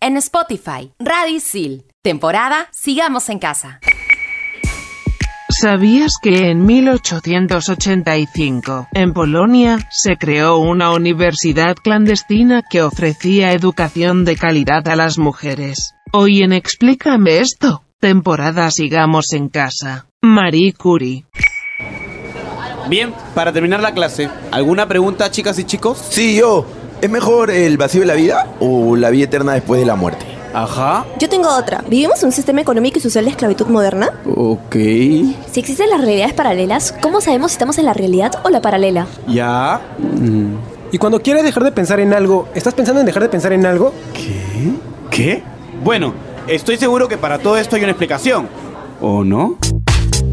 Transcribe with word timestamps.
en 0.00 0.16
Spotify, 0.16 0.90
Radio 0.98 1.36
Isil. 1.36 1.84
Temporada 2.02 2.68
Sigamos 2.72 3.28
en 3.28 3.38
Casa. 3.38 3.78
¿Sabías 5.50 6.12
que 6.22 6.48
en 6.48 6.64
1885, 6.64 8.88
en 8.94 9.12
Polonia, 9.12 9.86
se 9.90 10.16
creó 10.16 10.56
una 10.56 10.92
universidad 10.92 11.74
clandestina 11.74 12.62
que 12.62 12.80
ofrecía 12.80 13.52
educación 13.52 14.24
de 14.24 14.36
calidad 14.36 14.88
a 14.88 14.96
las 14.96 15.18
mujeres? 15.18 15.92
Hoy 16.12 16.42
en 16.42 16.54
Explícame 16.54 17.40
esto, 17.40 17.84
temporada 17.98 18.70
Sigamos 18.70 19.34
en 19.34 19.50
Casa. 19.50 20.06
Marie 20.22 20.72
Curie. 20.72 21.26
Bien, 22.88 23.12
para 23.34 23.52
terminar 23.52 23.82
la 23.82 23.92
clase, 23.92 24.30
¿alguna 24.50 24.88
pregunta, 24.88 25.30
chicas 25.30 25.58
y 25.58 25.64
chicos? 25.64 25.98
Sí, 26.10 26.36
yo. 26.36 26.79
¿Es 27.00 27.08
mejor 27.08 27.50
el 27.50 27.78
vacío 27.78 28.02
de 28.02 28.06
la 28.06 28.14
vida 28.14 28.46
o 28.60 28.94
la 28.94 29.08
vida 29.08 29.24
eterna 29.24 29.54
después 29.54 29.80
de 29.80 29.86
la 29.86 29.96
muerte? 29.96 30.26
Ajá. 30.52 31.06
Yo 31.18 31.30
tengo 31.30 31.48
otra. 31.48 31.82
¿Vivimos 31.88 32.20
en 32.22 32.26
un 32.26 32.32
sistema 32.32 32.60
económico 32.60 32.98
y 32.98 33.00
social 33.00 33.24
de 33.24 33.30
esclavitud 33.30 33.66
moderna? 33.68 34.10
Ok. 34.36 34.74
Si 34.74 35.60
existen 35.60 35.88
las 35.88 36.00
realidades 36.02 36.34
paralelas, 36.34 36.94
¿cómo 37.00 37.22
sabemos 37.22 37.52
si 37.52 37.54
estamos 37.54 37.78
en 37.78 37.86
la 37.86 37.94
realidad 37.94 38.32
o 38.44 38.50
la 38.50 38.60
paralela? 38.60 39.06
Ya. 39.26 39.80
Mm. 39.98 40.56
Y 40.92 40.98
cuando 40.98 41.22
quieres 41.22 41.42
dejar 41.42 41.64
de 41.64 41.72
pensar 41.72 42.00
en 42.00 42.12
algo, 42.12 42.48
¿estás 42.54 42.74
pensando 42.74 43.00
en 43.00 43.06
dejar 43.06 43.22
de 43.22 43.28
pensar 43.30 43.54
en 43.54 43.64
algo? 43.64 43.94
¿Qué? 44.12 44.72
¿Qué? 45.10 45.42
Bueno, 45.82 46.12
estoy 46.48 46.76
seguro 46.76 47.08
que 47.08 47.16
para 47.16 47.38
todo 47.38 47.56
esto 47.56 47.76
hay 47.76 47.82
una 47.82 47.92
explicación. 47.92 48.46
¿O 49.00 49.24
no? 49.24 49.56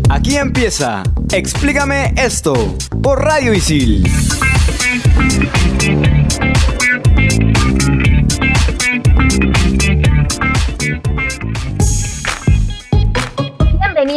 Aquí 0.09 0.35
empieza. 0.35 1.03
Explícame 1.31 2.13
esto 2.17 2.53
por 3.01 3.23
Radio 3.23 3.53
Isil. 3.53 4.05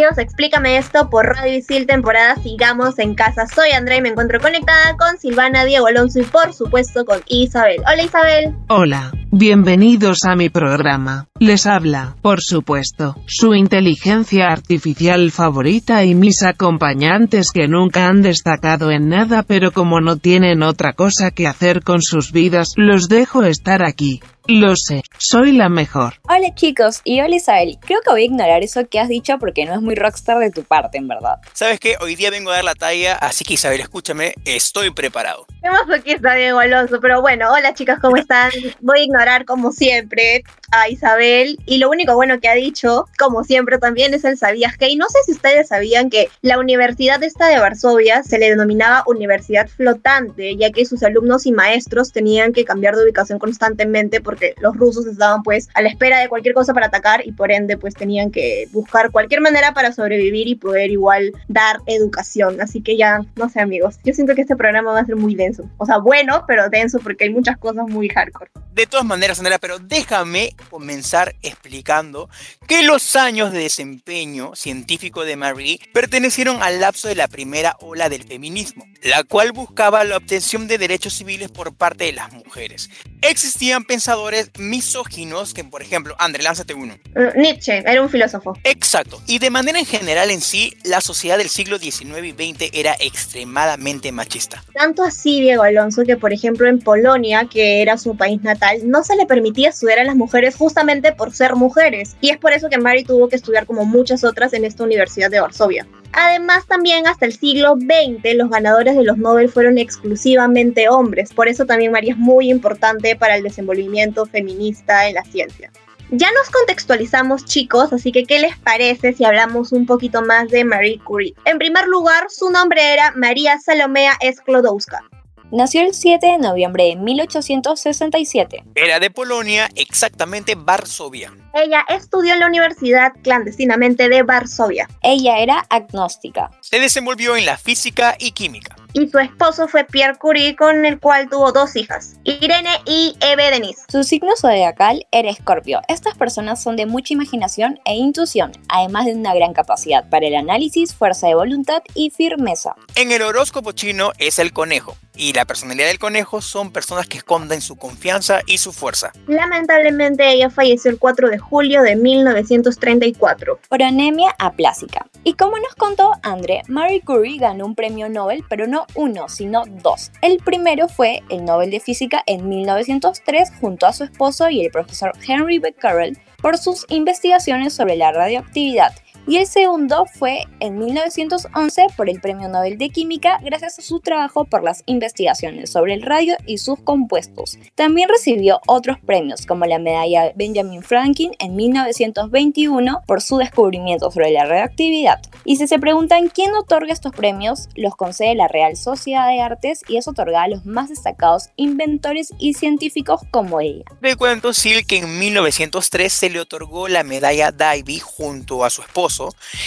Explícame 0.01 0.79
esto 0.79 1.11
por 1.11 1.27
Radio 1.27 1.59
Isil 1.59 1.87
temporada 1.87 2.34
Sigamos 2.37 2.98
en 2.98 3.15
casa. 3.15 3.47
Soy 3.47 3.73
Andrea 3.73 3.98
y 3.98 4.01
me 4.01 4.09
encuentro 4.09 4.41
conectada 4.41 4.97
con 4.97 5.19
Silvana, 5.19 5.67
Diego 5.67 5.89
Alonso 5.89 6.20
y 6.20 6.23
por 6.23 6.55
supuesto 6.55 7.05
con 7.05 7.20
Isabel. 7.27 7.83
Hola 7.87 8.03
Isabel. 8.03 8.55
Hola, 8.69 9.12
bienvenidos 9.33 10.25
a 10.25 10.34
mi 10.34 10.48
programa. 10.48 11.27
Les 11.39 11.67
habla, 11.67 12.17
por 12.20 12.41
supuesto, 12.41 13.17
su 13.27 13.55
inteligencia 13.55 14.47
artificial 14.47 15.31
favorita 15.31 16.05
y 16.05 16.14
mis 16.14 16.42
acompañantes 16.42 17.53
que 17.53 17.69
nunca 17.69 18.08
han 18.08 18.23
destacado 18.23 18.91
en 18.91 19.08
nada 19.08 19.42
pero 19.42 19.73
como 19.73 20.01
no 20.01 20.17
tienen 20.17 20.62
otra 20.62 20.92
cosa 20.92 21.31
que 21.31 21.47
hacer 21.47 21.83
con 21.83 22.03
sus 22.03 22.33
vidas, 22.33 22.73
los 22.77 23.08
dejo 23.08 23.45
estar 23.45 23.83
aquí. 23.84 24.20
Lo 24.47 24.75
sé, 24.75 25.03
soy 25.17 25.53
la 25.53 25.69
mejor. 25.69 26.14
Hola 26.28 26.53
chicos, 26.55 27.03
y 27.05 27.20
hola 27.20 27.36
Isabel. 27.36 27.78
Creo 27.81 28.01
que 28.01 28.11
voy 28.11 28.23
a 28.23 28.25
ignorar 28.25 28.64
eso 28.64 28.81
que 28.89 28.98
has 28.98 29.08
dicho 29.08 29.39
porque 29.39 29.64
no 29.64 29.75
es 29.75 29.81
muy 29.81 29.95
rockstar 29.95 30.39
de 30.39 30.51
tu 30.51 30.64
parte, 30.64 30.98
en 30.98 31.06
verdad. 31.06 31.36
¿Sabes 31.53 31.78
qué? 31.78 31.97
Hoy 32.01 32.17
día 32.17 32.31
vengo 32.31 32.51
a 32.51 32.55
dar 32.55 32.64
la 32.64 32.75
talla, 32.75 33.14
así 33.14 33.45
que 33.45 33.55
Isabel, 33.55 33.81
escúchame, 33.81 34.34
estoy 34.45 34.91
preparado. 34.91 35.47
¿Qué 35.62 35.70
más 35.70 35.89
aquí 35.97 36.12
está 36.12 36.34
Diego 36.34 36.58
Alonso? 36.58 36.98
Pero 37.01 37.20
bueno, 37.20 37.53
hola 37.53 37.75
chicas, 37.75 38.01
¿cómo 38.01 38.17
están? 38.17 38.51
Voy 38.81 39.01
a 39.01 39.03
ignorar 39.05 39.20
como 39.45 39.71
siempre 39.73 40.45
a 40.73 40.89
Isabel 40.89 41.59
y 41.67 41.79
lo 41.79 41.91
único 41.91 42.15
bueno 42.15 42.41
que 42.41 42.49
ha 42.49 42.55
dicho, 42.55 43.07
como 43.19 43.45
siempre 43.45 43.79
también, 43.79 44.15
es 44.15 44.25
el 44.25 44.39
sabías 44.39 44.77
que. 44.77 44.89
Y 44.89 44.97
no 44.97 45.07
sé 45.09 45.19
si 45.27 45.33
ustedes 45.33 45.69
sabían 45.69 46.11
que 46.11 46.29
la 46.43 46.59
universidad 46.59 47.23
esta 47.23 47.48
de 47.48 47.59
Varsovia 47.59 48.23
se 48.23 48.39
le 48.39 48.48
denominaba 48.48 49.05
universidad 49.07 49.69
flotante, 49.69 50.57
ya 50.57 50.71
que 50.71 50.87
sus 50.87 51.03
alumnos 51.03 51.47
y 51.47 51.53
maestros 51.53 52.13
tenían 52.13 52.53
que 52.53 52.65
cambiar 52.65 52.97
de 52.97 53.05
ubicación 53.05 53.39
constantemente 53.39 54.21
porque 54.21 54.55
los 54.61 54.77
rusos 54.77 55.07
estaban 55.07 55.43
pues 55.43 55.69
a 55.75 55.83
la 55.83 55.89
espera 55.89 56.21
de 56.21 56.29
cualquier 56.29 56.55
cosa 56.55 56.73
para 56.73 56.87
atacar 56.87 57.27
y 57.27 57.33
por 57.33 57.53
ende 57.53 57.77
pues 57.77 57.95
tenían 57.95 58.31
que 58.31 58.69
buscar 58.73 59.11
cualquier 59.11 59.41
manera 59.41 59.75
para 59.75 59.93
sobrevivir 59.93 60.48
y 60.48 60.55
poder 60.55 60.91
igual 60.91 61.33
dar 61.48 61.81
educación. 61.87 62.61
Así 62.61 62.81
que 62.81 62.97
ya, 62.97 63.25
no 63.36 63.48
sé 63.48 63.61
amigos, 63.61 63.98
yo 64.05 64.14
siento 64.14 64.35
que 64.35 64.42
este 64.42 64.57
programa 64.57 64.92
va 64.92 65.01
a 65.01 65.07
ser 65.07 65.17
muy 65.17 65.35
denso. 65.35 65.64
O 65.77 65.86
sea, 65.86 65.98
bueno, 65.98 66.45
pero 66.47 66.70
denso 66.70 66.98
porque 67.01 67.25
hay 67.25 67.30
muchas 67.30 67.59
cosas 67.59 67.86
muy 67.89 68.09
hardcore. 68.09 68.51
De 68.73 68.86
todas 68.86 69.05
maneras, 69.11 69.39
Andrea, 69.41 69.59
pero 69.59 69.81
déjame 69.81 70.55
comenzar 70.71 71.35
explicando 71.43 72.31
que 72.69 72.85
los 72.85 73.17
años 73.17 73.53
de 73.53 73.59
desempeño 73.59 74.55
científico 74.55 75.25
de 75.25 75.35
Marie 75.35 75.81
pertenecieron 75.93 76.63
al 76.63 76.81
lapso 76.81 77.09
de 77.09 77.17
la 77.17 77.27
primera 77.27 77.77
ola 77.81 78.09
del 78.09 78.23
feminismo, 78.23 78.87
la 79.03 79.25
cual 79.25 79.51
buscaba 79.51 80.05
la 80.05 80.17
obtención 80.17 80.69
de 80.69 80.79
derechos 80.79 81.15
civiles 81.15 81.51
por 81.51 81.75
parte 81.75 82.05
de 82.05 82.13
las 82.13 82.33
mujeres. 82.33 82.89
Existían 83.23 83.85
pensadores 83.85 84.51
misóginos 84.59 85.53
que, 85.55 85.65
por 85.65 85.83
ejemplo, 85.83 86.15
André, 86.19 86.45
lánzate 86.45 86.75
uno. 86.75 86.97
Uh, 87.17 87.37
Nietzsche, 87.37 87.79
era 87.79 88.01
un 88.01 88.09
filósofo. 88.09 88.57
Exacto, 88.63 89.21
y 89.27 89.41
de 89.41 89.51
manera 89.51 89.81
en 89.81 89.87
general 89.87 90.31
en 90.31 90.41
sí, 90.41 90.73
la 90.85 91.01
sociedad 91.01 91.37
del 91.37 91.48
siglo 91.48 91.79
XIX 91.79 92.25
y 92.25 92.31
XX 92.31 92.71
era 92.73 92.95
extremadamente 93.01 94.13
machista. 94.13 94.63
Tanto 94.73 95.03
así, 95.03 95.41
Diego 95.41 95.65
Alonso, 95.65 96.05
que 96.05 96.17
por 96.17 96.33
ejemplo 96.33 96.69
en 96.69 96.79
Polonia, 96.79 97.48
que 97.51 97.83
era 97.83 97.98
su 97.98 98.17
país 98.17 98.41
natal, 98.42 98.79
no 98.85 98.99
se 99.02 99.16
le 99.16 99.27
permitía 99.27 99.70
estudiar 99.70 99.98
a 99.98 100.05
las 100.05 100.16
mujeres 100.16 100.56
justamente 100.56 101.12
por 101.12 101.33
ser 101.33 101.56
mujeres. 101.56 102.16
Y 102.20 102.30
es 102.30 102.38
por 102.38 102.52
eso 102.52 102.68
que 102.68 102.78
Mary 102.78 103.05
tuvo 103.05 103.28
que 103.28 103.36
estudiar 103.36 103.66
como 103.66 103.84
muchas 103.84 104.24
otras 104.24 104.52
en 104.52 104.64
esta 104.64 104.84
Universidad 104.84 105.30
de 105.30 105.40
Varsovia. 105.40 105.86
Además, 106.12 106.66
también 106.66 107.06
hasta 107.06 107.27
el 107.27 107.33
siglo 107.33 107.77
XX 107.77 108.34
los 108.34 108.50
ganadores 108.50 108.96
de 108.96 109.05
los 109.05 109.16
Nobel 109.16 109.48
fueron 109.48 109.78
exclusivamente 109.78 110.88
hombres. 110.88 111.33
Por 111.33 111.48
eso 111.48 111.66
también 111.66 111.92
María 111.92 112.12
es 112.12 112.18
muy 112.18 112.50
importante 112.50 113.16
para 113.16 113.36
el 113.36 113.42
desenvolvimiento 113.42 114.27
feminista 114.27 115.08
en 115.08 115.14
la 115.14 115.24
ciencia. 115.24 115.70
Ya 116.12 116.27
nos 116.32 116.50
contextualizamos 116.50 117.44
chicos, 117.44 117.92
así 117.92 118.11
que 118.11 118.24
¿qué 118.24 118.40
les 118.40 118.58
parece 118.58 119.12
si 119.12 119.24
hablamos 119.24 119.70
un 119.70 119.86
poquito 119.86 120.22
más 120.22 120.48
de 120.48 120.64
Marie 120.64 120.98
Curie? 120.98 121.34
En 121.44 121.58
primer 121.58 121.86
lugar, 121.86 122.27
su 122.28 122.50
nombre 122.50 122.92
era 122.92 123.12
María 123.12 123.58
Salomea 123.61 124.18
Sklodowska. 124.34 125.05
Nació 125.52 125.83
el 125.83 125.94
7 125.94 126.24
de 126.24 126.38
noviembre 126.38 126.84
de 126.84 126.96
1867. 126.96 128.62
Era 128.76 129.00
de 129.00 129.11
Polonia, 129.11 129.69
exactamente 129.75 130.55
Varsovia. 130.55 131.32
Ella 131.52 131.84
estudió 131.88 132.34
en 132.34 132.40
la 132.40 132.46
Universidad 132.46 133.12
clandestinamente 133.22 134.08
de 134.08 134.22
Varsovia. 134.22 134.88
Ella 135.02 135.38
era 135.38 135.66
agnóstica. 135.69 136.52
Se 136.61 136.78
desenvolvió 136.78 137.37
en 137.37 137.46
la 137.46 137.58
física 137.58 138.14
y 138.16 138.31
química. 138.31 138.76
Y 138.93 139.08
su 139.08 139.19
esposo 139.19 139.69
fue 139.69 139.84
Pierre 139.84 140.19
Curie, 140.19 140.56
con 140.56 140.84
el 140.84 140.99
cual 140.99 141.28
tuvo 141.28 141.52
dos 141.52 141.76
hijas, 141.76 142.17
Irene 142.25 142.70
y 142.87 143.17
Eve 143.20 143.50
Denise. 143.50 143.82
Su 143.88 144.02
signo 144.02 144.32
zodiacal 144.37 145.06
era 145.12 145.31
Escorpio. 145.31 145.81
Estas 145.88 146.17
personas 146.17 146.62
son 146.62 146.76
de 146.76 146.87
mucha 146.87 147.14
imaginación 147.14 147.79
e 147.84 147.94
intuición, 147.94 148.52
además 148.69 149.06
de 149.06 149.14
una 149.14 149.34
gran 149.34 149.52
capacidad 149.52 150.08
para 150.08 150.26
el 150.26 150.34
análisis, 150.34 150.94
fuerza 150.94 151.29
de 151.29 151.34
voluntad 151.34 151.82
y 151.94 152.11
firmeza. 152.11 152.75
En 152.96 153.12
el 153.12 153.23
horóscopo 153.23 153.73
chino 153.73 154.12
es 154.19 154.38
el 154.38 154.52
conejo, 154.52 154.96
y 155.14 155.32
la 155.34 155.44
personalidad 155.44 155.88
del 155.88 155.99
conejo 155.99 156.40
son 156.40 156.73
personas 156.73 157.06
que 157.06 157.19
esconden 157.19 157.61
su 157.61 157.76
confianza 157.76 158.40
y 158.46 158.58
su 158.58 158.73
fuerza. 158.73 159.12
Lamentablemente 159.26 160.29
ella 160.31 160.50
falleció 160.50 160.90
el 160.90 160.99
4 160.99 161.29
de 161.29 161.38
julio 161.38 161.82
de 161.82 161.96
1934 161.96 163.61
por 163.69 163.82
anemia 163.82 164.34
aplásica. 164.38 165.06
Y 165.23 165.35
como 165.35 165.58
nos 165.58 165.75
contó 165.75 166.12
André, 166.23 166.62
Marie 166.69 167.03
Curie 167.03 167.38
ganó 167.38 167.67
un 167.67 167.75
premio 167.75 168.08
Nobel, 168.08 168.43
pero 168.49 168.67
no 168.67 168.87
uno, 168.94 169.29
sino 169.29 169.64
dos. 169.67 170.11
El 170.23 170.38
primero 170.38 170.88
fue 170.88 171.23
el 171.29 171.44
Nobel 171.44 171.70
de 171.70 171.81
Física 171.81 172.23
en 172.26 172.49
1903 172.49 173.53
junto 173.61 173.87
a 173.87 173.93
su 173.93 174.05
esposo 174.05 174.49
y 174.49 174.64
el 174.64 174.70
profesor 174.70 175.12
Henry 175.26 175.59
Becquerel 175.59 176.19
por 176.41 176.56
sus 176.56 176.87
investigaciones 176.88 177.75
sobre 177.75 177.97
la 177.97 178.12
radioactividad 178.12 178.94
y 179.26 179.37
el 179.37 179.47
segundo 179.47 180.06
fue 180.06 180.44
en 180.61 180.79
1911 180.79 181.87
por 181.97 182.08
el 182.08 182.20
Premio 182.20 182.49
Nobel 182.49 182.79
de 182.79 182.91
Química 182.91 183.38
gracias 183.43 183.79
a 183.79 183.82
su 183.82 184.00
trabajo 184.00 184.44
por 184.44 184.62
las 184.62 184.82
investigaciones 184.87 185.70
sobre 185.70 185.94
el 185.94 186.03
radio 186.03 186.37
y 186.47 186.58
sus 186.58 186.81
compuestos. 186.81 187.59
También 187.75 188.09
recibió 188.09 188.61
otros 188.67 188.99
premios 188.99 189.47
como 189.47 189.67
la 189.67 189.79
medalla 189.79 190.32
Benjamin 190.35 190.82
Franklin 190.82 191.33
en 191.39 191.55
1921 191.55 193.03
por 193.06 193.21
su 193.21 193.37
descubrimiento 193.37 194.11
sobre 194.11 194.31
la 194.31 194.47
radioactividad. 194.47 195.21
Y 195.44 195.56
si 195.56 195.67
se 195.67 195.79
preguntan 195.79 196.29
quién 196.29 196.55
otorga 196.55 196.93
estos 196.93 197.12
premios, 197.12 197.69
los 197.75 197.97
concede 197.97 198.35
la 198.35 198.49
Real 198.49 198.77
Sociedad 198.77 199.29
de 199.29 199.41
Artes 199.41 199.83
y 199.89 199.97
es 199.97 200.09
otorgada 200.09 200.44
a 200.44 200.49
los 200.49 200.65
más 200.65 200.89
destacados 200.89 201.50
inventores 201.56 202.33
y 202.39 202.55
científicos 202.55 203.21
como 203.31 203.61
ella. 203.61 203.85
Le 204.00 204.17
cuento, 204.17 204.53
Sil, 204.56 204.87
que 204.87 204.99
en 204.99 205.19
1903 205.19 206.12
se 206.12 206.31
le 206.31 206.41
otorgó 206.41 206.89
la 206.89 207.05
medalla 207.05 207.53
Davy 207.53 207.99
junto 207.99 208.65
a 208.65 208.71
su 208.71 208.83
esposo 208.83 209.10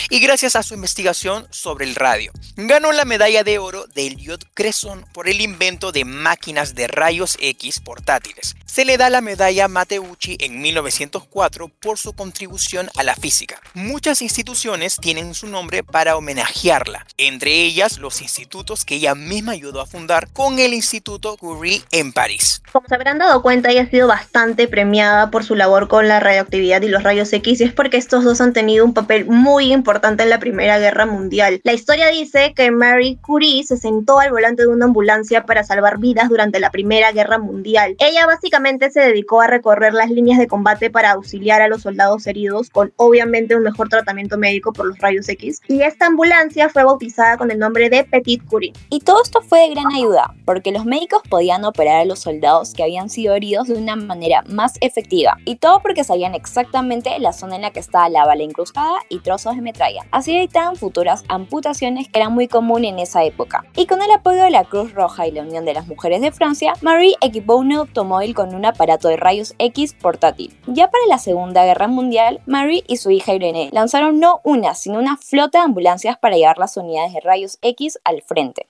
y 0.10 0.20
gracias 0.20 0.56
a 0.56 0.64
su 0.64 0.74
investigación 0.74 1.48
sobre 1.50 1.86
el 1.86 1.96
radio. 1.96 2.32
Ganó 2.56 2.92
la 2.92 3.06
medalla 3.06 3.44
de 3.44 3.60
oro 3.60 3.86
del 3.88 4.14
Elliot 4.14 4.46
Cresson 4.54 5.06
por 5.12 5.28
el 5.28 5.42
invento 5.42 5.92
de 5.92 6.06
máquinas 6.06 6.76
de 6.76 6.88
rayos 6.88 7.38
X 7.42 7.80
portátiles. 7.80 8.56
Se 8.66 8.86
le 8.86 8.98
da 8.98 9.10
la 9.10 9.22
medalla 9.22 9.68
Mateucci 9.68 10.38
en 10.40 10.62
1904 10.62 11.68
por 11.68 11.98
su 11.98 12.14
contribución 12.14 12.90
a 12.96 13.04
la 13.04 13.16
física. 13.16 13.60
Muchas 13.74 14.22
instituciones 14.22 14.98
tienen 14.98 15.34
su 15.34 15.48
nombre 15.48 15.84
para 15.84 16.16
homenajearla, 16.16 17.06
entre 17.18 17.52
ellas 17.52 17.98
los 17.98 18.22
institutos 18.22 18.86
que 18.86 18.96
ella 18.96 19.16
misma 19.16 19.54
ayudó 19.54 19.82
a 19.82 19.86
fundar 19.86 20.32
con 20.32 20.60
el 20.60 20.74
Instituto 20.74 21.38
Curie 21.38 21.84
en 21.92 22.14
París. 22.14 22.62
Como 22.72 22.88
se 22.88 22.96
habrán 22.96 23.20
dado 23.20 23.42
cuenta, 23.42 23.70
ella 23.70 23.84
ha 23.84 23.90
sido 23.90 24.08
bastante 24.08 24.68
premiada 24.68 25.32
por 25.32 25.44
su 25.44 25.56
labor 25.56 25.88
con 25.88 26.08
la 26.08 26.20
radioactividad 26.20 26.82
y 26.82 26.88
los 26.88 27.04
rayos 27.04 27.32
X 27.32 27.62
y 27.62 27.64
es 27.64 27.74
porque 27.74 27.98
estos 27.98 28.24
dos 28.24 28.42
han 28.42 28.54
tenido 28.54 28.86
un 28.86 28.94
papel 28.94 29.26
muy 29.34 29.74
importante 29.74 30.24
en 30.24 30.30
la 30.30 30.40
Primera 30.40 30.80
Guerra 30.80 31.06
Mundial. 31.06 31.60
La 31.64 31.74
historia 31.74 32.08
dice 32.08 32.54
que 32.56 32.72
Marie 32.72 33.18
Curie 33.22 33.64
se 33.64 33.78
sentó 33.78 34.20
al 34.20 34.32
volante 34.32 34.64
de 34.64 34.70
una 34.70 34.86
ambulancia 34.86 35.46
para 35.46 35.64
salvar 35.64 35.98
vidas 35.98 36.30
durante 36.30 36.60
la 36.60 36.72
Primera 36.72 37.12
Guerra 37.12 37.40
Mundial. 37.40 37.96
Ella 38.00 38.26
básicamente 38.26 38.92
se 38.92 39.02
dedicó 39.02 39.42
a 39.42 39.48
recorrer 39.48 39.94
las 39.94 40.10
líneas 40.10 40.40
de 40.40 40.48
combate 40.48 40.90
para 40.90 41.12
auxiliar 41.12 41.62
a 41.62 41.68
los 41.68 41.82
soldados 41.82 42.26
heridos 42.28 42.70
con 42.70 42.94
obviamente 42.96 43.56
un 43.56 43.64
mejor 43.64 43.90
tratamiento 43.90 44.38
médico 44.38 44.72
por 44.74 44.86
los 44.86 44.98
rayos 45.00 45.28
X 45.28 45.62
y 45.68 45.82
esta 45.82 46.06
ambulancia 46.06 46.70
fue 46.70 46.84
bautizada 46.84 47.38
con 47.38 47.52
el 47.52 47.60
nombre 47.60 47.90
de 47.90 48.04
Petit 48.04 48.44
Curie. 48.46 48.74
Y 48.90 49.00
todo 49.00 49.22
esto 49.24 49.42
fue 49.42 49.62
de 49.62 49.70
gran 49.74 49.88
ayuda 49.94 50.34
porque 50.46 50.72
los 50.72 50.86
médicos 50.86 51.22
podían 51.30 51.66
operar 51.66 52.02
a 52.02 52.06
los 52.06 52.20
soldados 52.20 52.74
que 52.74 52.84
habían 52.84 53.10
sido 53.10 53.36
heridos 53.36 53.68
de 53.68 53.76
una 53.76 53.96
manera 53.96 54.44
más 54.48 54.74
efectiva 54.82 55.38
y 55.46 55.56
todo 55.56 55.82
porque 55.82 56.04
sabían 56.04 56.36
exactamente 56.36 57.18
la 57.20 57.34
zona 57.34 57.56
en 57.56 57.64
la 57.64 57.72
que 57.72 57.80
estaba 57.80 58.10
la 58.10 58.26
bala 58.26 58.44
incrustada 58.44 59.00
y 59.10 59.20
trozos 59.24 59.56
de 59.56 59.62
metralla. 59.62 60.06
Así 60.12 60.36
evitaban 60.36 60.76
futuras 60.76 61.24
amputaciones 61.30 62.08
que 62.08 62.20
eran 62.20 62.34
muy 62.34 62.48
común 62.48 62.86
en 62.86 63.00
esa 63.00 63.24
época. 63.24 63.64
Y 63.76 63.88
con 63.88 64.02
el 64.02 64.12
apoyo 64.12 64.44
de 64.44 64.52
la 64.52 64.66
Cruz 64.66 64.94
Roja 64.94 65.26
y 65.26 65.32
la 65.32 65.42
Unión 65.42 65.66
de 65.66 65.74
las 65.74 65.88
Mujeres 65.88 66.22
de 66.22 66.32
Francia, 66.32 66.74
Marie 66.82 67.16
equipó 67.22 67.56
un 67.56 67.72
automóvil 67.72 68.36
con 68.36 68.54
un 68.54 68.66
aparato 68.66 69.08
de 69.08 69.18
rayos 69.18 69.56
X 69.58 69.94
portátil. 69.94 70.56
Ya 70.68 70.92
para 70.92 71.06
la 71.08 71.18
Segunda 71.18 71.66
Guerra 71.66 71.88
Mundial, 71.88 72.42
Marie 72.46 72.84
y 72.88 72.98
su 72.98 73.10
hija 73.10 73.34
Irene 73.34 73.70
lanzaron 73.72 74.20
no 74.20 74.42
una, 74.44 74.76
sino 74.76 75.00
una 75.00 75.18
flota 75.18 75.60
de 75.60 75.66
ambulancias 75.66 76.18
para 76.18 76.36
llevar 76.36 76.58
las 76.58 76.78
unidades 76.78 77.14
de 77.14 77.22
rayos 77.22 77.58
X 77.62 78.00
al 78.04 78.22
frente. 78.22 78.68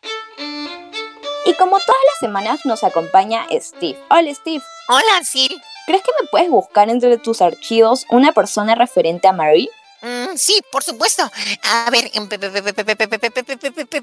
Y 1.45 1.53
como 1.55 1.71
todas 1.71 2.01
las 2.11 2.19
semanas 2.19 2.65
nos 2.65 2.83
acompaña 2.83 3.45
Steve. 3.51 3.97
Hola 4.09 4.33
Steve. 4.33 4.63
Hola 4.87 5.23
Sil. 5.27 5.51
¿Crees 5.85 6.01
que 6.01 6.11
me 6.21 6.27
puedes 6.29 6.49
buscar 6.49 6.89
entre 6.89 7.17
tus 7.17 7.41
archivos 7.41 8.05
una 8.09 8.31
persona 8.31 8.75
referente 8.75 9.27
a 9.27 9.33
Marie? 9.33 9.69
Mm, 10.03 10.35
sí, 10.35 10.61
por 10.69 10.83
supuesto. 10.83 11.23
A 11.63 11.89
ver, 11.89 12.11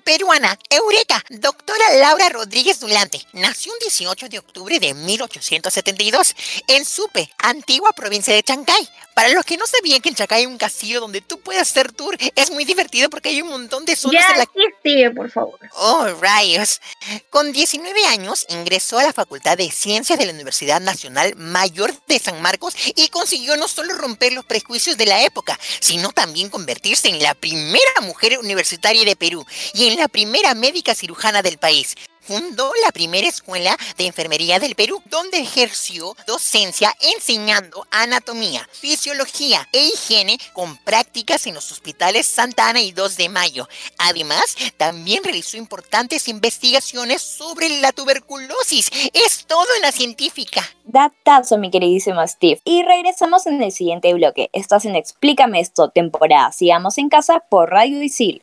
peruana, 0.02 0.58
Eureka, 0.70 1.22
doctora 1.28 1.94
Laura 1.96 2.30
Rodríguez 2.30 2.80
Dulante. 2.80 3.20
Nació 3.34 3.70
un 3.74 3.78
18 3.80 4.30
de 4.30 4.38
octubre 4.38 4.80
de 4.80 4.94
1872 4.94 6.34
en 6.68 6.86
Supe, 6.86 7.30
antigua 7.38 7.92
provincia 7.92 8.34
de 8.34 8.42
Chancay. 8.42 8.88
Para 9.14 9.28
los 9.28 9.44
que 9.44 9.58
no 9.58 9.66
sabían 9.66 10.00
que 10.00 10.08
en 10.08 10.14
Chancay 10.14 10.40
hay 10.40 10.46
un 10.46 10.56
castillo 10.56 11.00
donde 11.00 11.20
tú 11.20 11.38
puedes 11.40 11.60
hacer 11.60 11.92
tour, 11.92 12.16
es 12.34 12.50
muy 12.50 12.64
divertido 12.64 13.10
porque 13.10 13.28
hay 13.28 13.42
un 13.42 13.48
montón 13.48 13.84
de 13.84 13.94
zonas 13.94 14.22
ya, 14.22 14.32
en 14.32 14.38
la 14.38 14.46
sigue, 14.82 15.10
por 15.10 15.30
favor. 15.30 15.58
Oh, 15.74 16.06
rayos. 16.18 16.80
Con 17.28 17.52
19 17.52 18.06
años 18.06 18.46
ingresó 18.48 18.98
a 18.98 19.02
la 19.02 19.12
Facultad 19.12 19.58
de 19.58 19.70
Ciencias 19.70 20.18
de 20.18 20.24
la 20.24 20.32
Universidad 20.32 20.80
Nacional 20.80 21.34
Mayor 21.36 21.92
de 22.06 22.18
San 22.18 22.40
Marcos 22.40 22.74
y 22.96 23.08
consiguió 23.08 23.58
no 23.58 23.68
solo 23.68 23.92
romper 23.94 24.32
los 24.32 24.46
prejuicios 24.46 24.96
de 24.96 25.04
la 25.04 25.22
época, 25.24 25.58
sino 25.90 26.12
también 26.12 26.50
convertirse 26.50 27.08
en 27.08 27.20
la 27.20 27.34
primera 27.34 28.00
mujer 28.02 28.38
universitaria 28.38 29.04
de 29.04 29.16
Perú 29.16 29.44
y 29.74 29.88
en 29.88 29.98
la 29.98 30.06
primera 30.06 30.54
médica 30.54 30.94
cirujana 30.94 31.42
del 31.42 31.58
país. 31.58 31.96
Fundó 32.20 32.72
la 32.84 32.92
primera 32.92 33.26
escuela 33.26 33.76
de 33.96 34.06
enfermería 34.06 34.58
del 34.58 34.74
Perú, 34.74 35.02
donde 35.06 35.38
ejerció 35.38 36.16
docencia 36.26 36.94
enseñando 37.14 37.86
anatomía, 37.90 38.68
fisiología 38.72 39.68
e 39.72 39.82
higiene 39.84 40.38
con 40.52 40.76
prácticas 40.78 41.46
en 41.46 41.54
los 41.54 41.72
hospitales 41.72 42.26
Santa 42.26 42.68
Ana 42.68 42.80
y 42.80 42.92
2 42.92 43.16
de 43.16 43.28
Mayo. 43.28 43.68
Además, 43.98 44.56
también 44.76 45.24
realizó 45.24 45.56
importantes 45.56 46.28
investigaciones 46.28 47.22
sobre 47.22 47.80
la 47.80 47.92
tuberculosis. 47.92 48.90
Es 49.12 49.46
todo 49.46 49.66
en 49.76 49.82
la 49.82 49.92
científica. 49.92 50.62
Datazo, 50.84 51.58
mi 51.58 51.70
queridísimo 51.70 52.26
Steve. 52.26 52.60
Y 52.64 52.82
regresamos 52.82 53.46
en 53.46 53.62
el 53.62 53.72
siguiente 53.72 54.12
bloque. 54.14 54.50
Estás 54.52 54.84
en 54.84 54.96
Explícame 54.96 55.60
esto, 55.60 55.90
temporada 55.90 56.20
Sigamos 56.52 56.98
en 56.98 57.08
casa 57.08 57.40
por 57.48 57.70
Radio 57.70 58.02
Isil. 58.02 58.42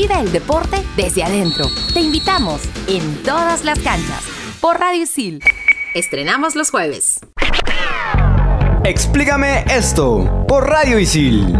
Vive 0.00 0.14
el 0.14 0.30
deporte 0.30 0.76
desde 0.94 1.24
adentro. 1.24 1.66
Te 1.92 1.98
invitamos 1.98 2.62
en 2.86 3.20
todas 3.24 3.64
las 3.64 3.80
canchas 3.80 4.22
por 4.60 4.78
Radio 4.78 5.02
Isil. 5.02 5.42
Estrenamos 5.92 6.54
los 6.54 6.70
jueves. 6.70 7.18
Explícame 8.84 9.64
esto 9.68 10.44
por 10.46 10.68
Radio 10.68 11.00
Isil. 11.00 11.52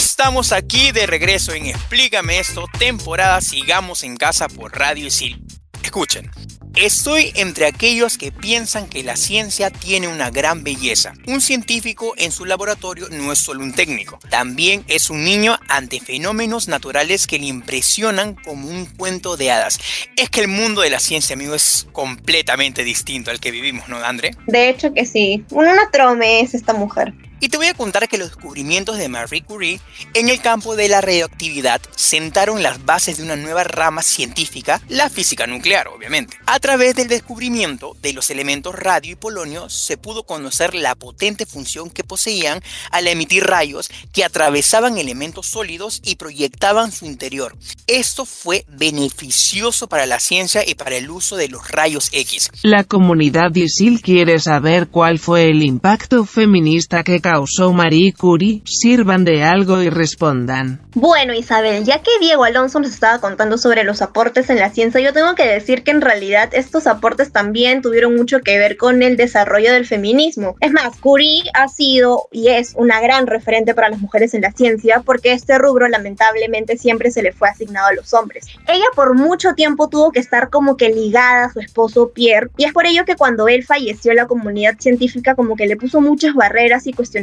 Estamos 0.00 0.50
aquí 0.50 0.90
de 0.90 1.06
regreso 1.06 1.52
en 1.52 1.66
Explícame 1.66 2.40
esto, 2.40 2.64
temporada 2.76 3.40
Sigamos 3.40 4.02
en 4.02 4.16
casa 4.16 4.48
por 4.48 4.76
Radio 4.76 5.06
Isil. 5.06 5.46
Escuchen, 5.80 6.28
Estoy 6.76 7.32
entre 7.36 7.64
aquellos 7.64 8.18
que 8.18 8.30
piensan 8.30 8.86
que 8.86 9.02
la 9.02 9.16
ciencia 9.16 9.70
tiene 9.70 10.08
una 10.08 10.28
gran 10.28 10.62
belleza. 10.62 11.14
Un 11.26 11.40
científico 11.40 12.12
en 12.18 12.30
su 12.30 12.44
laboratorio 12.44 13.08
no 13.10 13.32
es 13.32 13.38
solo 13.38 13.62
un 13.62 13.72
técnico, 13.72 14.18
también 14.28 14.84
es 14.86 15.08
un 15.08 15.24
niño 15.24 15.58
ante 15.68 16.00
fenómenos 16.00 16.68
naturales 16.68 17.26
que 17.26 17.38
le 17.38 17.46
impresionan 17.46 18.34
como 18.34 18.68
un 18.68 18.84
cuento 18.84 19.38
de 19.38 19.52
hadas. 19.52 19.78
Es 20.16 20.28
que 20.28 20.40
el 20.40 20.48
mundo 20.48 20.82
de 20.82 20.90
la 20.90 21.00
ciencia, 21.00 21.32
amigo, 21.32 21.54
es 21.54 21.86
completamente 21.92 22.84
distinto 22.84 23.30
al 23.30 23.40
que 23.40 23.52
vivimos, 23.52 23.88
¿no, 23.88 23.96
André? 23.96 24.32
De 24.46 24.68
hecho 24.68 24.92
que 24.92 25.06
sí. 25.06 25.46
Una 25.52 25.90
trome 25.90 26.40
es 26.40 26.52
esta 26.52 26.74
mujer. 26.74 27.14
Y 27.38 27.50
te 27.50 27.58
voy 27.58 27.66
a 27.66 27.74
contar 27.74 28.08
que 28.08 28.16
los 28.16 28.30
descubrimientos 28.30 28.96
de 28.96 29.08
Marie 29.08 29.42
Curie 29.42 29.80
en 30.14 30.30
el 30.30 30.40
campo 30.40 30.74
de 30.74 30.88
la 30.88 31.02
radioactividad 31.02 31.82
sentaron 31.94 32.62
las 32.62 32.86
bases 32.86 33.18
de 33.18 33.24
una 33.24 33.36
nueva 33.36 33.62
rama 33.62 34.02
científica, 34.02 34.80
la 34.88 35.10
física 35.10 35.46
nuclear, 35.46 35.88
obviamente. 35.88 36.38
A 36.46 36.58
través 36.60 36.94
del 36.94 37.08
descubrimiento 37.08 37.94
de 38.00 38.14
los 38.14 38.30
elementos 38.30 38.74
radio 38.74 39.12
y 39.12 39.16
polonio 39.16 39.68
se 39.68 39.98
pudo 39.98 40.22
conocer 40.22 40.74
la 40.74 40.94
potente 40.94 41.44
función 41.44 41.90
que 41.90 42.04
poseían 42.04 42.62
al 42.90 43.06
emitir 43.06 43.44
rayos 43.44 43.90
que 44.14 44.24
atravesaban 44.24 44.96
elementos 44.96 45.46
sólidos 45.46 46.00
y 46.04 46.16
proyectaban 46.16 46.90
su 46.90 47.04
interior. 47.04 47.54
Esto 47.86 48.24
fue 48.24 48.64
beneficioso 48.68 49.88
para 49.88 50.06
la 50.06 50.20
ciencia 50.20 50.66
y 50.66 50.74
para 50.74 50.96
el 50.96 51.10
uso 51.10 51.36
de 51.36 51.48
los 51.48 51.70
rayos 51.70 52.08
X. 52.12 52.50
La 52.62 52.84
comunidad 52.84 53.54
ISIL 53.54 54.00
quiere 54.00 54.38
saber 54.38 54.88
cuál 54.88 55.18
fue 55.18 55.50
el 55.50 55.62
impacto 55.62 56.24
feminista 56.24 57.04
que 57.04 57.25
causó 57.26 57.72
Marie 57.72 58.12
Curie, 58.12 58.62
sirvan 58.64 59.24
de 59.24 59.42
algo 59.42 59.82
y 59.82 59.90
respondan. 59.90 60.80
Bueno, 60.94 61.34
Isabel, 61.34 61.84
ya 61.84 62.00
que 62.00 62.12
Diego 62.20 62.44
Alonso 62.44 62.78
nos 62.78 62.92
estaba 62.92 63.20
contando 63.20 63.58
sobre 63.58 63.82
los 63.82 64.00
aportes 64.00 64.48
en 64.48 64.60
la 64.60 64.70
ciencia, 64.70 65.00
yo 65.00 65.12
tengo 65.12 65.34
que 65.34 65.44
decir 65.44 65.82
que 65.82 65.90
en 65.90 66.02
realidad 66.02 66.50
estos 66.52 66.86
aportes 66.86 67.32
también 67.32 67.82
tuvieron 67.82 68.14
mucho 68.14 68.42
que 68.42 68.58
ver 68.58 68.76
con 68.76 69.02
el 69.02 69.16
desarrollo 69.16 69.72
del 69.72 69.86
feminismo. 69.86 70.54
Es 70.60 70.70
más, 70.70 70.96
Curie 70.98 71.42
ha 71.52 71.66
sido 71.66 72.28
y 72.30 72.46
es 72.46 72.74
una 72.76 73.00
gran 73.00 73.26
referente 73.26 73.74
para 73.74 73.88
las 73.88 73.98
mujeres 73.98 74.32
en 74.34 74.42
la 74.42 74.52
ciencia 74.52 75.02
porque 75.04 75.32
este 75.32 75.58
rubro 75.58 75.88
lamentablemente 75.88 76.76
siempre 76.76 77.10
se 77.10 77.24
le 77.24 77.32
fue 77.32 77.48
asignado 77.48 77.88
a 77.88 77.94
los 77.94 78.14
hombres. 78.14 78.46
Ella 78.68 78.86
por 78.94 79.16
mucho 79.16 79.54
tiempo 79.54 79.88
tuvo 79.88 80.12
que 80.12 80.20
estar 80.20 80.48
como 80.48 80.76
que 80.76 80.90
ligada 80.90 81.46
a 81.46 81.52
su 81.52 81.58
esposo 81.58 82.10
Pierre 82.10 82.50
y 82.56 82.66
es 82.66 82.72
por 82.72 82.86
ello 82.86 83.04
que 83.04 83.16
cuando 83.16 83.48
él 83.48 83.64
falleció 83.64 84.14
la 84.14 84.28
comunidad 84.28 84.76
científica 84.78 85.34
como 85.34 85.56
que 85.56 85.66
le 85.66 85.76
puso 85.76 86.00
muchas 86.00 86.32
barreras 86.32 86.86
y 86.86 86.92
cuestiones 86.92 87.15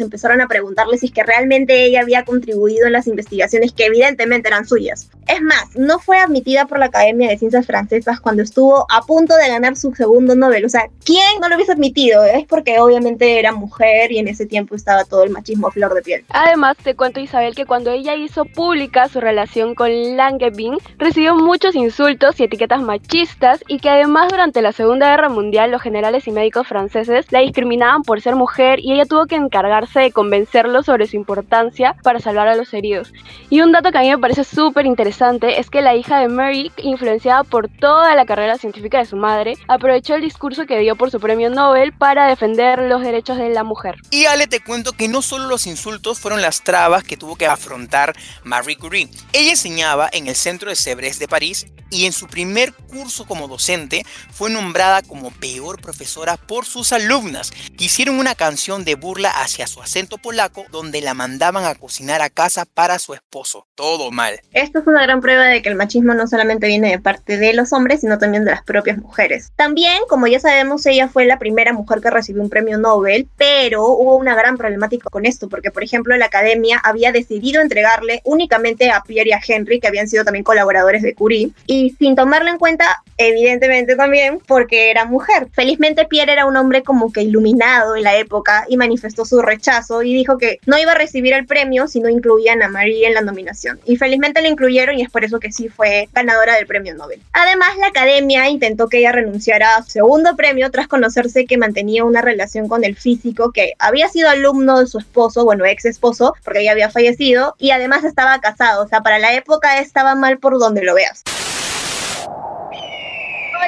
empezaron 0.00 0.40
a 0.40 0.48
preguntarle 0.48 0.98
si 0.98 1.06
es 1.06 1.12
que 1.12 1.22
realmente 1.22 1.84
ella 1.84 2.00
había 2.02 2.24
contribuido 2.24 2.86
en 2.86 2.92
las 2.92 3.06
investigaciones 3.06 3.72
que 3.72 3.86
evidentemente 3.86 4.48
eran 4.48 4.66
suyas. 4.66 5.08
Es 5.26 5.40
más, 5.42 5.76
no 5.76 5.98
fue 5.98 6.18
admitida 6.18 6.66
por 6.66 6.78
la 6.78 6.86
Academia 6.86 7.30
de 7.30 7.38
Ciencias 7.38 7.66
Francesas 7.66 8.20
cuando 8.20 8.42
estuvo 8.42 8.86
a 8.90 9.02
punto 9.02 9.36
de 9.36 9.48
ganar 9.48 9.76
su 9.76 9.94
segundo 9.94 10.34
Nobel. 10.34 10.64
O 10.64 10.68
sea, 10.68 10.88
¿quién 11.04 11.40
no 11.40 11.48
lo 11.48 11.54
hubiese 11.54 11.72
admitido? 11.72 12.24
Es 12.24 12.46
porque 12.46 12.80
obviamente 12.80 13.38
era 13.38 13.52
mujer 13.52 14.12
y 14.12 14.18
en 14.18 14.28
ese 14.28 14.46
tiempo 14.46 14.74
estaba 14.74 15.04
todo 15.04 15.22
el 15.24 15.30
machismo 15.30 15.68
a 15.68 15.70
flor 15.70 15.94
de 15.94 16.02
piel. 16.02 16.24
Además, 16.30 16.76
te 16.82 16.94
cuento 16.94 17.20
Isabel 17.20 17.54
que 17.54 17.66
cuando 17.66 17.90
ella 17.90 18.16
hizo 18.16 18.44
pública 18.44 19.08
su 19.08 19.20
relación 19.20 19.74
con 19.74 20.16
Langevin, 20.16 20.78
recibió 20.98 21.34
muchos 21.36 21.74
insultos 21.74 22.38
y 22.40 22.44
etiquetas 22.44 22.82
machistas 22.82 23.62
y 23.68 23.78
que 23.78 23.88
además 23.88 24.30
durante 24.30 24.62
la 24.62 24.72
Segunda 24.72 25.10
Guerra 25.10 25.28
Mundial 25.28 25.70
los 25.70 25.82
generales 25.82 26.26
y 26.26 26.32
médicos 26.32 26.66
franceses 26.66 27.26
la 27.30 27.40
discriminaban 27.40 28.02
por 28.02 28.20
ser 28.20 28.34
mujer 28.34 28.80
y 28.80 28.92
ella 28.92 29.04
tuvo 29.04 29.26
que 29.26 29.36
encargarse 29.40 30.00
de 30.00 30.12
convencerlos 30.12 30.86
sobre 30.86 31.06
su 31.06 31.16
importancia 31.16 31.96
para 32.02 32.20
salvar 32.20 32.48
a 32.48 32.56
los 32.56 32.72
heridos. 32.74 33.12
Y 33.48 33.60
un 33.60 33.72
dato 33.72 33.90
que 33.90 33.98
a 33.98 34.02
mí 34.02 34.10
me 34.10 34.18
parece 34.18 34.44
súper 34.44 34.86
interesante 34.86 35.60
es 35.60 35.70
que 35.70 35.82
la 35.82 35.94
hija 35.94 36.20
de 36.20 36.28
Mary, 36.28 36.72
influenciada 36.78 37.44
por 37.44 37.68
toda 37.68 38.14
la 38.14 38.26
carrera 38.26 38.58
científica 38.58 38.98
de 38.98 39.06
su 39.06 39.16
madre, 39.16 39.54
aprovechó 39.68 40.14
el 40.14 40.22
discurso 40.22 40.66
que 40.66 40.78
dio 40.78 40.96
por 40.96 41.10
su 41.10 41.20
premio 41.20 41.50
Nobel 41.50 41.92
para 41.92 42.28
defender 42.28 42.80
los 42.80 43.02
derechos 43.02 43.36
de 43.38 43.50
la 43.50 43.64
mujer. 43.64 43.96
Y 44.10 44.26
Ale 44.26 44.46
te 44.46 44.60
cuento 44.60 44.92
que 44.92 45.08
no 45.08 45.22
solo 45.22 45.46
los 45.46 45.66
insultos 45.66 46.20
fueron 46.20 46.42
las 46.42 46.62
trabas 46.62 47.04
que 47.04 47.16
tuvo 47.16 47.36
que 47.36 47.46
afrontar 47.46 48.14
Marie 48.44 48.76
Curie. 48.76 49.08
Ella 49.32 49.50
enseñaba 49.50 50.08
en 50.12 50.26
el 50.26 50.34
centro 50.34 50.70
de 50.70 50.76
Sevres 50.76 51.18
de 51.18 51.28
París 51.28 51.66
y 51.90 52.06
en 52.06 52.12
su 52.12 52.28
primer 52.28 52.72
curso 52.72 53.26
como 53.26 53.48
docente 53.48 54.04
fue 54.32 54.50
nombrada 54.50 55.02
como 55.02 55.30
peor 55.30 55.80
profesora 55.80 56.36
por 56.36 56.64
sus 56.64 56.92
alumnas. 56.92 57.52
Hicieron 57.78 58.18
una 58.18 58.34
canción 58.34 58.84
de 58.84 58.94
burla 58.94 59.29
hacia 59.30 59.66
su 59.66 59.80
acento 59.82 60.18
polaco 60.18 60.64
donde 60.70 61.00
la 61.00 61.14
mandaban 61.14 61.64
a 61.64 61.74
cocinar 61.74 62.22
a 62.22 62.30
casa 62.30 62.64
para 62.64 62.98
su 62.98 63.14
esposo. 63.14 63.66
Todo 63.74 64.10
mal. 64.10 64.40
Esto 64.52 64.80
es 64.80 64.86
una 64.86 65.02
gran 65.02 65.20
prueba 65.20 65.44
de 65.44 65.62
que 65.62 65.68
el 65.68 65.74
machismo 65.74 66.14
no 66.14 66.26
solamente 66.26 66.66
viene 66.66 66.90
de 66.90 66.98
parte 66.98 67.38
de 67.38 67.54
los 67.54 67.72
hombres, 67.72 68.00
sino 68.00 68.18
también 68.18 68.44
de 68.44 68.50
las 68.50 68.62
propias 68.62 68.98
mujeres. 68.98 69.52
También, 69.56 70.02
como 70.08 70.26
ya 70.26 70.40
sabemos, 70.40 70.84
ella 70.86 71.08
fue 71.08 71.24
la 71.26 71.38
primera 71.38 71.72
mujer 71.72 72.00
que 72.00 72.10
recibió 72.10 72.42
un 72.42 72.50
premio 72.50 72.78
Nobel, 72.78 73.28
pero 73.36 73.86
hubo 73.86 74.16
una 74.16 74.34
gran 74.34 74.56
problemática 74.56 75.08
con 75.10 75.26
esto, 75.26 75.48
porque 75.48 75.70
por 75.70 75.82
ejemplo 75.82 76.16
la 76.16 76.26
academia 76.26 76.78
había 76.82 77.12
decidido 77.12 77.60
entregarle 77.60 78.20
únicamente 78.24 78.90
a 78.90 79.02
Pierre 79.02 79.30
y 79.30 79.32
a 79.32 79.40
Henry, 79.46 79.80
que 79.80 79.88
habían 79.88 80.08
sido 80.08 80.24
también 80.24 80.44
colaboradores 80.44 81.02
de 81.02 81.14
Curie, 81.14 81.50
y 81.66 81.90
sin 81.98 82.14
tomarlo 82.14 82.50
en 82.50 82.58
cuenta, 82.58 83.02
evidentemente 83.16 83.96
también 83.96 84.40
porque 84.46 84.90
era 84.90 85.04
mujer. 85.04 85.48
Felizmente 85.52 86.06
Pierre 86.06 86.32
era 86.32 86.46
un 86.46 86.56
hombre 86.56 86.82
como 86.82 87.12
que 87.12 87.22
iluminado 87.22 87.96
en 87.96 88.02
la 88.02 88.16
época 88.16 88.64
y 88.68 88.76
manifestó 88.76 89.19
su 89.24 89.42
rechazo 89.42 90.02
y 90.02 90.14
dijo 90.14 90.38
que 90.38 90.58
no 90.66 90.78
iba 90.78 90.92
a 90.92 90.96
recibir 90.96 91.32
el 91.32 91.46
premio 91.46 91.88
si 91.88 92.00
no 92.00 92.08
incluían 92.08 92.62
a 92.62 92.68
Marie 92.68 93.06
en 93.06 93.14
la 93.14 93.20
nominación. 93.20 93.80
Y 93.84 93.96
felizmente 93.96 94.42
la 94.42 94.48
incluyeron 94.48 94.98
y 94.98 95.02
es 95.02 95.10
por 95.10 95.24
eso 95.24 95.40
que 95.40 95.52
sí 95.52 95.68
fue 95.68 96.08
ganadora 96.12 96.54
del 96.54 96.66
premio 96.66 96.94
Nobel. 96.94 97.22
Además, 97.32 97.76
la 97.78 97.88
academia 97.88 98.48
intentó 98.48 98.88
que 98.88 98.98
ella 98.98 99.12
renunciara 99.12 99.76
a 99.76 99.82
su 99.82 99.90
segundo 99.90 100.36
premio 100.36 100.70
tras 100.70 100.88
conocerse 100.88 101.46
que 101.46 101.58
mantenía 101.58 102.04
una 102.04 102.22
relación 102.22 102.68
con 102.68 102.84
el 102.84 102.96
físico 102.96 103.52
que 103.52 103.74
había 103.78 104.08
sido 104.08 104.28
alumno 104.28 104.80
de 104.80 104.86
su 104.86 104.98
esposo, 104.98 105.44
bueno, 105.44 105.64
ex 105.66 105.84
esposo, 105.84 106.34
porque 106.44 106.60
ella 106.60 106.72
había 106.72 106.90
fallecido 106.90 107.54
y 107.58 107.70
además 107.70 108.04
estaba 108.04 108.40
casado. 108.40 108.84
O 108.84 108.88
sea, 108.88 109.00
para 109.00 109.18
la 109.18 109.34
época 109.34 109.78
estaba 109.78 110.14
mal 110.14 110.38
por 110.38 110.58
donde 110.58 110.82
lo 110.82 110.94
veas. 110.94 111.22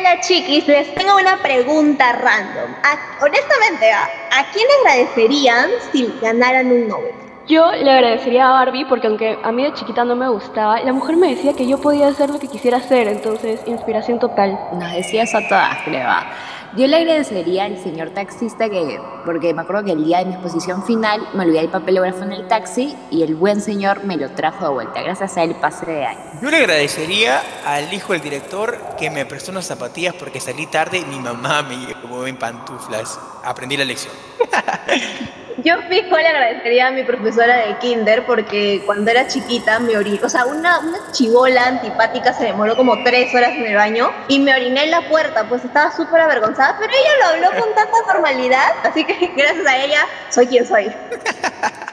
Hola 0.03 0.19
chiquis, 0.21 0.67
les 0.67 0.93
tengo 0.97 1.15
una 1.15 1.37
pregunta 1.41 2.11
random. 2.11 2.75
honestamente, 3.21 3.93
¿a, 3.93 4.03
¿a 4.37 4.51
quién 4.53 4.67
agradecerían 4.81 5.71
si 5.93 6.13
ganaran 6.21 6.73
un 6.73 6.89
Nobel? 6.89 7.13
Yo 7.47 7.71
le 7.71 7.89
agradecería 7.89 8.49
a 8.49 8.53
Barbie 8.53 8.85
porque 8.87 9.07
aunque 9.07 9.39
a 9.41 9.53
mí 9.53 9.63
de 9.63 9.73
chiquita 9.75 10.05
no 10.05 10.17
me 10.17 10.29
gustaba, 10.29 10.81
la 10.81 10.93
mujer 10.93 11.17
me 11.17 11.29
decía 11.29 11.53
que 11.53 11.69
yo 11.69 11.79
podía 11.79 12.09
hacer 12.09 12.31
lo 12.31 12.41
que 12.41 12.49
quisiera 12.49 12.79
hacer, 12.79 13.07
entonces 13.07 13.61
inspiración 13.67 14.19
total. 14.19 14.59
Nos 14.73 14.91
decía 14.91 15.23
eso 15.23 15.39
a 15.39 15.47
todas, 15.49 15.79
creo. 15.85 16.09
Yo 16.75 16.87
le 16.87 16.97
agradecería 16.97 17.65
al 17.65 17.77
señor 17.77 18.11
taxista 18.11 18.71
que, 18.71 18.99
porque 19.27 19.53
me 19.53 19.61
acuerdo 19.61 19.85
que 19.85 19.93
el 19.93 20.07
día 20.07 20.21
de 20.21 20.25
mi 20.25 20.33
exposición 20.33 20.83
final 20.85 21.21
me 21.35 21.45
olvidé 21.45 21.61
el 21.61 21.69
papelógrafo 21.69 22.25
en 22.25 22.33
el 22.33 22.49
taxi 22.49 22.97
y 23.11 23.23
el 23.23 23.35
buen 23.35 23.61
señor 23.61 24.05
me 24.05 24.17
lo 24.17 24.31
trajo 24.31 24.69
de 24.69 24.73
vuelta. 24.73 25.03
Gracias 25.03 25.37
a 25.37 25.43
él 25.43 25.55
pasé 25.61 25.85
de 25.85 26.07
año. 26.07 26.21
Yo 26.41 26.51
le 26.51 26.57
agradecería 26.57 27.43
al 27.67 27.93
hijo 27.93 28.15
del 28.15 28.23
director 28.23 28.79
que 28.99 29.11
me 29.11 29.27
prestó 29.27 29.51
unas 29.51 29.67
zapatillas 29.67 30.15
porque 30.15 30.41
salí 30.41 30.67
tarde 30.67 30.97
y 30.97 31.05
mi 31.05 31.19
mamá 31.19 31.63
me 31.63 31.77
llevó 31.77 32.27
en 32.27 32.39
pantuflas. 32.39 33.21
Aprendí 33.45 33.77
la 33.77 33.85
lección. 33.85 34.15
Yo 35.59 35.77
fijo 35.89 36.17
le 36.17 36.29
agradecería 36.29 36.89
a 36.89 36.91
mi 36.91 37.03
profesora 37.05 37.67
de 37.67 37.77
kinder 37.79 38.25
porque 38.27 38.83
cuando 38.87 39.11
era 39.11 39.27
chiquita 39.27 39.79
me 39.79 39.97
oriné, 39.97 40.21
o 40.23 40.29
sea, 40.29 40.47
una, 40.47 40.79
una 40.81 40.99
chivola 41.13 41.67
antipática 41.67 42.33
se 42.33 42.45
demoró 42.45 42.77
como 42.77 43.03
tres 43.03 43.35
horas 43.35 43.51
en 43.51 43.67
el 43.67 43.75
baño 43.75 44.11
y 44.29 44.39
me 44.39 44.55
oriné 44.55 44.85
en 44.85 44.91
la 44.91 45.09
puerta, 45.09 45.49
pues 45.49 45.65
estaba 45.65 45.91
súper 45.93 46.21
avergonzada, 46.21 46.77
pero 46.79 46.93
ella 46.93 47.11
lo 47.21 47.27
habló 47.27 47.61
con 47.63 47.75
tanta 47.75 48.13
normalidad, 48.13 48.73
así 48.85 49.05
que 49.05 49.33
gracias 49.37 49.67
a 49.67 49.77
ella 49.85 50.07
soy 50.31 50.47
quien 50.47 50.67
soy. 50.67 50.93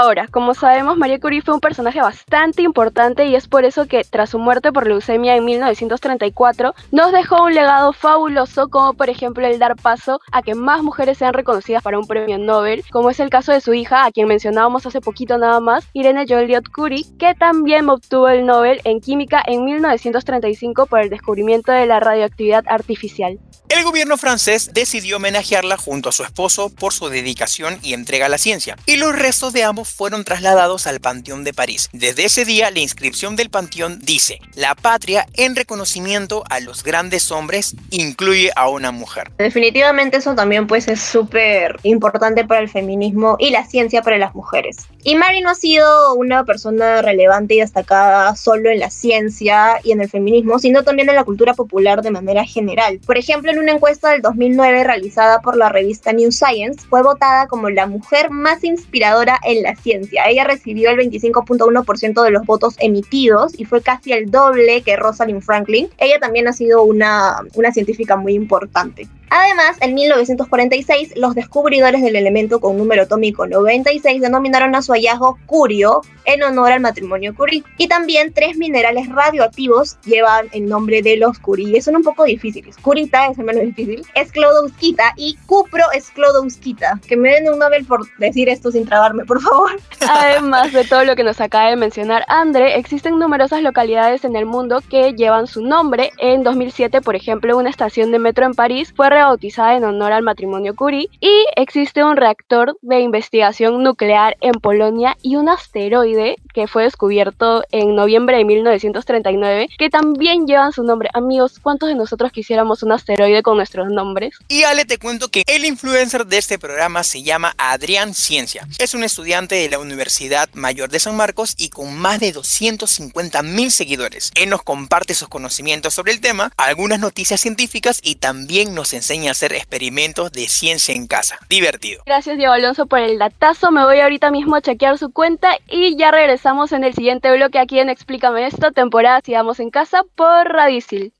Ahora, 0.00 0.28
como 0.28 0.54
sabemos, 0.54 0.96
María 0.96 1.18
Curie 1.18 1.42
fue 1.42 1.54
un 1.54 1.60
personaje 1.60 2.00
bastante 2.00 2.62
importante 2.62 3.26
y 3.26 3.34
es 3.34 3.48
por 3.48 3.64
eso 3.64 3.88
que 3.88 4.04
tras 4.04 4.30
su 4.30 4.38
muerte 4.38 4.70
por 4.70 4.86
leucemia 4.86 5.34
en 5.34 5.44
1934 5.44 6.72
nos 6.92 7.10
dejó 7.10 7.42
un 7.42 7.52
legado 7.52 7.92
fabuloso 7.92 8.68
como 8.68 8.94
por 8.94 9.10
ejemplo 9.10 9.44
el 9.44 9.58
dar 9.58 9.74
paso 9.74 10.20
a 10.30 10.42
que 10.42 10.54
más 10.54 10.84
mujeres 10.84 11.18
sean 11.18 11.34
reconocidas 11.34 11.82
para 11.82 11.98
un 11.98 12.06
premio 12.06 12.38
Nobel, 12.38 12.84
como 12.92 13.10
es 13.10 13.18
el 13.18 13.28
caso 13.28 13.50
de 13.50 13.60
su 13.60 13.74
hija, 13.74 14.04
a 14.04 14.12
quien 14.12 14.28
mencionábamos 14.28 14.86
hace 14.86 15.00
poquito 15.00 15.36
nada 15.36 15.58
más, 15.58 15.84
Irene 15.94 16.26
Joliot 16.28 16.68
Curie, 16.68 17.04
que 17.18 17.34
también 17.34 17.90
obtuvo 17.90 18.28
el 18.28 18.46
Nobel 18.46 18.80
en 18.84 19.00
química 19.00 19.42
en 19.44 19.64
1935 19.64 20.86
por 20.86 21.00
el 21.00 21.10
descubrimiento 21.10 21.72
de 21.72 21.86
la 21.86 21.98
radioactividad 21.98 22.62
artificial. 22.68 23.40
El 23.68 23.84
gobierno 23.84 24.16
francés 24.16 24.70
decidió 24.72 25.18
homenajearla 25.18 25.76
junto 25.76 26.08
a 26.08 26.12
su 26.12 26.22
esposo 26.22 26.70
por 26.70 26.94
su 26.94 27.10
dedicación 27.10 27.78
y 27.82 27.92
entrega 27.92 28.26
a 28.26 28.30
la 28.30 28.38
ciencia, 28.38 28.78
y 28.86 28.96
los 28.96 29.14
restos 29.14 29.52
de 29.52 29.64
ambos 29.64 29.87
fueron 29.88 30.24
trasladados 30.24 30.86
al 30.86 31.00
Panteón 31.00 31.44
de 31.44 31.52
París. 31.52 31.88
Desde 31.92 32.24
ese 32.24 32.44
día, 32.44 32.70
la 32.70 32.80
inscripción 32.80 33.36
del 33.36 33.50
panteón 33.50 33.98
dice, 34.02 34.38
la 34.54 34.74
patria 34.74 35.26
en 35.34 35.56
reconocimiento 35.56 36.44
a 36.50 36.60
los 36.60 36.84
grandes 36.84 37.30
hombres 37.30 37.74
incluye 37.90 38.50
a 38.56 38.68
una 38.68 38.92
mujer. 38.92 39.30
Definitivamente 39.38 40.18
eso 40.18 40.34
también 40.34 40.66
pues 40.66 40.88
es 40.88 41.00
súper 41.00 41.76
importante 41.82 42.44
para 42.44 42.60
el 42.60 42.68
feminismo 42.68 43.36
y 43.38 43.50
la 43.50 43.66
ciencia 43.66 44.02
para 44.02 44.18
las 44.18 44.34
mujeres. 44.34 44.76
Y 45.02 45.16
Mary 45.16 45.40
no 45.40 45.50
ha 45.50 45.54
sido 45.54 46.14
una 46.14 46.44
persona 46.44 47.02
relevante 47.02 47.54
y 47.54 47.60
destacada 47.60 48.34
solo 48.36 48.70
en 48.70 48.80
la 48.80 48.90
ciencia 48.90 49.78
y 49.82 49.92
en 49.92 50.00
el 50.00 50.10
feminismo, 50.10 50.58
sino 50.58 50.82
también 50.82 51.08
en 51.08 51.14
la 51.14 51.24
cultura 51.24 51.54
popular 51.54 52.02
de 52.02 52.10
manera 52.10 52.44
general. 52.44 53.00
Por 53.06 53.16
ejemplo, 53.16 53.50
en 53.50 53.58
una 53.58 53.72
encuesta 53.72 54.10
del 54.10 54.22
2009 54.22 54.84
realizada 54.84 55.40
por 55.40 55.56
la 55.56 55.68
revista 55.68 56.12
New 56.12 56.32
Science, 56.32 56.86
fue 56.88 57.02
votada 57.02 57.46
como 57.46 57.70
la 57.70 57.86
mujer 57.86 58.30
más 58.30 58.64
inspiradora 58.64 59.38
en 59.44 59.62
la 59.62 59.74
ciencia. 59.82 60.24
Ella 60.28 60.44
recibió 60.44 60.90
el 60.90 60.98
25.1% 60.98 62.22
de 62.22 62.30
los 62.30 62.46
votos 62.46 62.76
emitidos 62.78 63.58
y 63.58 63.64
fue 63.64 63.82
casi 63.82 64.12
el 64.12 64.30
doble 64.30 64.82
que 64.82 64.96
Rosalind 64.96 65.42
Franklin. 65.42 65.88
Ella 65.98 66.18
también 66.18 66.48
ha 66.48 66.52
sido 66.52 66.82
una, 66.82 67.38
una 67.54 67.72
científica 67.72 68.16
muy 68.16 68.34
importante. 68.34 69.08
Además, 69.30 69.76
en 69.80 69.94
1946, 69.94 71.14
los 71.16 71.34
descubridores 71.34 72.02
del 72.02 72.16
elemento 72.16 72.60
con 72.60 72.76
número 72.76 73.02
atómico 73.02 73.46
96 73.46 74.20
denominaron 74.20 74.74
a 74.74 74.82
su 74.82 74.92
hallazgo 74.92 75.38
Curio 75.46 76.02
en 76.24 76.42
honor 76.42 76.72
al 76.72 76.80
matrimonio 76.80 77.34
Curie. 77.34 77.64
Y 77.78 77.88
también 77.88 78.32
tres 78.32 78.56
minerales 78.56 79.08
radioactivos 79.08 79.98
llevan 80.04 80.48
el 80.52 80.66
nombre 80.66 81.02
de 81.02 81.16
los 81.16 81.38
Curie. 81.38 81.80
Son 81.80 81.96
un 81.96 82.02
poco 82.02 82.24
difíciles. 82.24 82.76
Curita 82.76 83.28
es 83.28 83.38
el 83.38 83.44
menos 83.44 83.62
difícil. 83.62 84.06
Esclodouskita 84.14 85.14
y 85.16 85.36
Cupro 85.46 85.84
Esclodouskita. 85.92 87.00
Que 87.06 87.16
me 87.16 87.30
den 87.30 87.48
un 87.50 87.58
Nobel 87.58 87.84
por 87.86 88.06
decir 88.18 88.48
esto 88.48 88.70
sin 88.70 88.86
trabarme, 88.86 89.24
por 89.24 89.40
favor. 89.40 89.70
Además 90.08 90.72
de 90.72 90.84
todo 90.84 91.04
lo 91.04 91.16
que 91.16 91.24
nos 91.24 91.40
acaba 91.40 91.70
de 91.70 91.76
mencionar 91.76 92.24
Andre, 92.28 92.76
existen 92.76 93.18
numerosas 93.18 93.62
localidades 93.62 94.24
en 94.24 94.36
el 94.36 94.46
mundo 94.46 94.82
que 94.88 95.14
llevan 95.14 95.46
su 95.46 95.62
nombre. 95.62 96.12
En 96.18 96.42
2007, 96.42 97.00
por 97.00 97.16
ejemplo, 97.16 97.56
una 97.56 97.70
estación 97.70 98.12
de 98.12 98.18
metro 98.18 98.44
en 98.44 98.54
París 98.54 98.92
fue 98.94 99.08
bautizada 99.26 99.76
en 99.76 99.84
honor 99.84 100.12
al 100.12 100.22
matrimonio 100.22 100.74
Curie 100.74 101.08
y 101.20 101.46
existe 101.56 102.04
un 102.04 102.16
reactor 102.16 102.76
de 102.82 103.00
investigación 103.00 103.82
nuclear 103.82 104.36
en 104.40 104.52
Polonia 104.52 105.16
y 105.22 105.36
un 105.36 105.48
asteroide 105.48 106.36
que 106.58 106.66
fue 106.66 106.82
descubierto 106.82 107.62
en 107.70 107.94
noviembre 107.94 108.36
de 108.36 108.44
1939 108.44 109.68
que 109.78 109.90
también 109.90 110.44
llevan 110.44 110.72
su 110.72 110.82
nombre. 110.82 111.08
Amigos, 111.14 111.60
¿cuántos 111.62 111.88
de 111.88 111.94
nosotros 111.94 112.32
quisiéramos 112.32 112.82
un 112.82 112.90
asteroide 112.90 113.44
con 113.44 113.58
nuestros 113.58 113.90
nombres? 113.90 114.34
Y 114.48 114.64
Ale, 114.64 114.84
te 114.84 114.98
cuento 114.98 115.28
que 115.28 115.44
el 115.46 115.64
influencer 115.64 116.26
de 116.26 116.36
este 116.38 116.58
programa 116.58 117.04
se 117.04 117.22
llama 117.22 117.54
Adrián 117.58 118.12
Ciencia. 118.12 118.66
Es 118.80 118.94
un 118.94 119.04
estudiante 119.04 119.54
de 119.54 119.70
la 119.70 119.78
Universidad 119.78 120.48
Mayor 120.54 120.90
de 120.90 120.98
San 120.98 121.16
Marcos 121.16 121.54
y 121.56 121.68
con 121.68 121.96
más 121.96 122.18
de 122.18 122.32
250 122.32 123.40
mil 123.44 123.70
seguidores. 123.70 124.32
Él 124.34 124.50
nos 124.50 124.64
comparte 124.64 125.14
sus 125.14 125.28
conocimientos 125.28 125.94
sobre 125.94 126.10
el 126.10 126.20
tema, 126.20 126.50
algunas 126.56 126.98
noticias 126.98 127.40
científicas 127.40 128.00
y 128.02 128.16
también 128.16 128.74
nos 128.74 128.94
enseña 128.94 129.28
a 129.28 129.32
hacer 129.32 129.52
experimentos 129.52 130.32
de 130.32 130.48
ciencia 130.48 130.92
en 130.92 131.06
casa. 131.06 131.38
Divertido. 131.48 132.02
Gracias 132.04 132.36
Diego 132.36 132.52
Alonso 132.52 132.86
por 132.86 132.98
el 132.98 133.16
datazo. 133.16 133.70
Me 133.70 133.84
voy 133.84 134.00
ahorita 134.00 134.32
mismo 134.32 134.56
a 134.56 134.60
chequear 134.60 134.98
su 134.98 135.12
cuenta 135.12 135.56
y 135.68 135.96
ya 135.96 136.10
regresamos 136.10 136.47
en 136.48 136.82
el 136.82 136.94
siguiente 136.94 137.30
bloque 137.36 137.58
aquí 137.58 137.78
en 137.78 137.90
Explícame 137.90 138.46
esto, 138.46 138.72
temporada 138.72 139.20
Sigamos 139.22 139.60
en 139.60 139.68
casa 139.68 140.02
por 140.14 140.48
Radicil. 140.48 141.12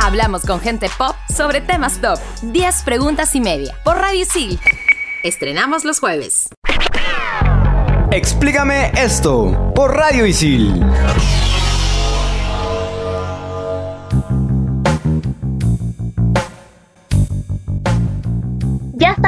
Hablamos 0.00 0.46
con 0.46 0.60
gente 0.60 0.88
pop 0.96 1.14
sobre 1.28 1.60
temas 1.60 2.00
top. 2.00 2.18
10 2.40 2.84
preguntas 2.84 3.34
y 3.34 3.40
media 3.42 3.74
por 3.84 3.98
Radio 3.98 4.24
Sil. 4.24 4.56
Estrenamos 5.24 5.84
los 5.84 6.00
jueves. 6.00 6.48
Explícame 8.10 8.90
esto 8.96 9.72
por 9.74 9.94
Radio 9.94 10.24
Isil. 10.24 10.82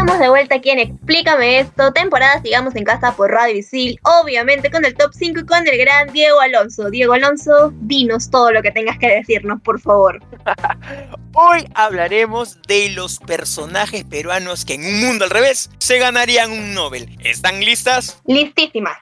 Estamos 0.07 0.21
de 0.21 0.29
vuelta 0.29 0.55
aquí 0.55 0.71
en 0.71 0.79
Explícame 0.79 1.59
esto, 1.59 1.93
temporada 1.93 2.41
Sigamos 2.41 2.77
en 2.77 2.85
Casa 2.85 3.17
por 3.17 3.33
Radio 3.33 3.57
Isil, 3.57 3.99
obviamente 4.05 4.71
con 4.71 4.85
el 4.85 4.95
top 4.95 5.11
5 5.13 5.41
y 5.41 5.47
con 5.47 5.67
el 5.67 5.77
gran 5.77 6.13
Diego 6.13 6.41
Alonso. 6.41 6.91
Diego 6.91 7.15
Alonso, 7.15 7.73
dinos 7.81 8.31
todo 8.31 8.53
lo 8.53 8.63
que 8.63 8.71
tengas 8.71 8.99
que 8.99 9.09
decirnos, 9.09 9.61
por 9.63 9.81
favor. 9.81 10.23
Hoy 11.35 11.69
hablaremos 11.75 12.63
de 12.69 12.91
los 12.91 13.19
personajes 13.19 14.05
peruanos 14.05 14.65
que 14.65 14.75
en 14.75 14.87
un 14.87 15.01
mundo 15.01 15.25
al 15.25 15.31
revés 15.31 15.71
se 15.79 15.99
ganarían 15.99 16.53
un 16.53 16.73
Nobel. 16.73 17.09
¿Están 17.25 17.59
listas? 17.61 18.23
Listísimas. 18.27 18.99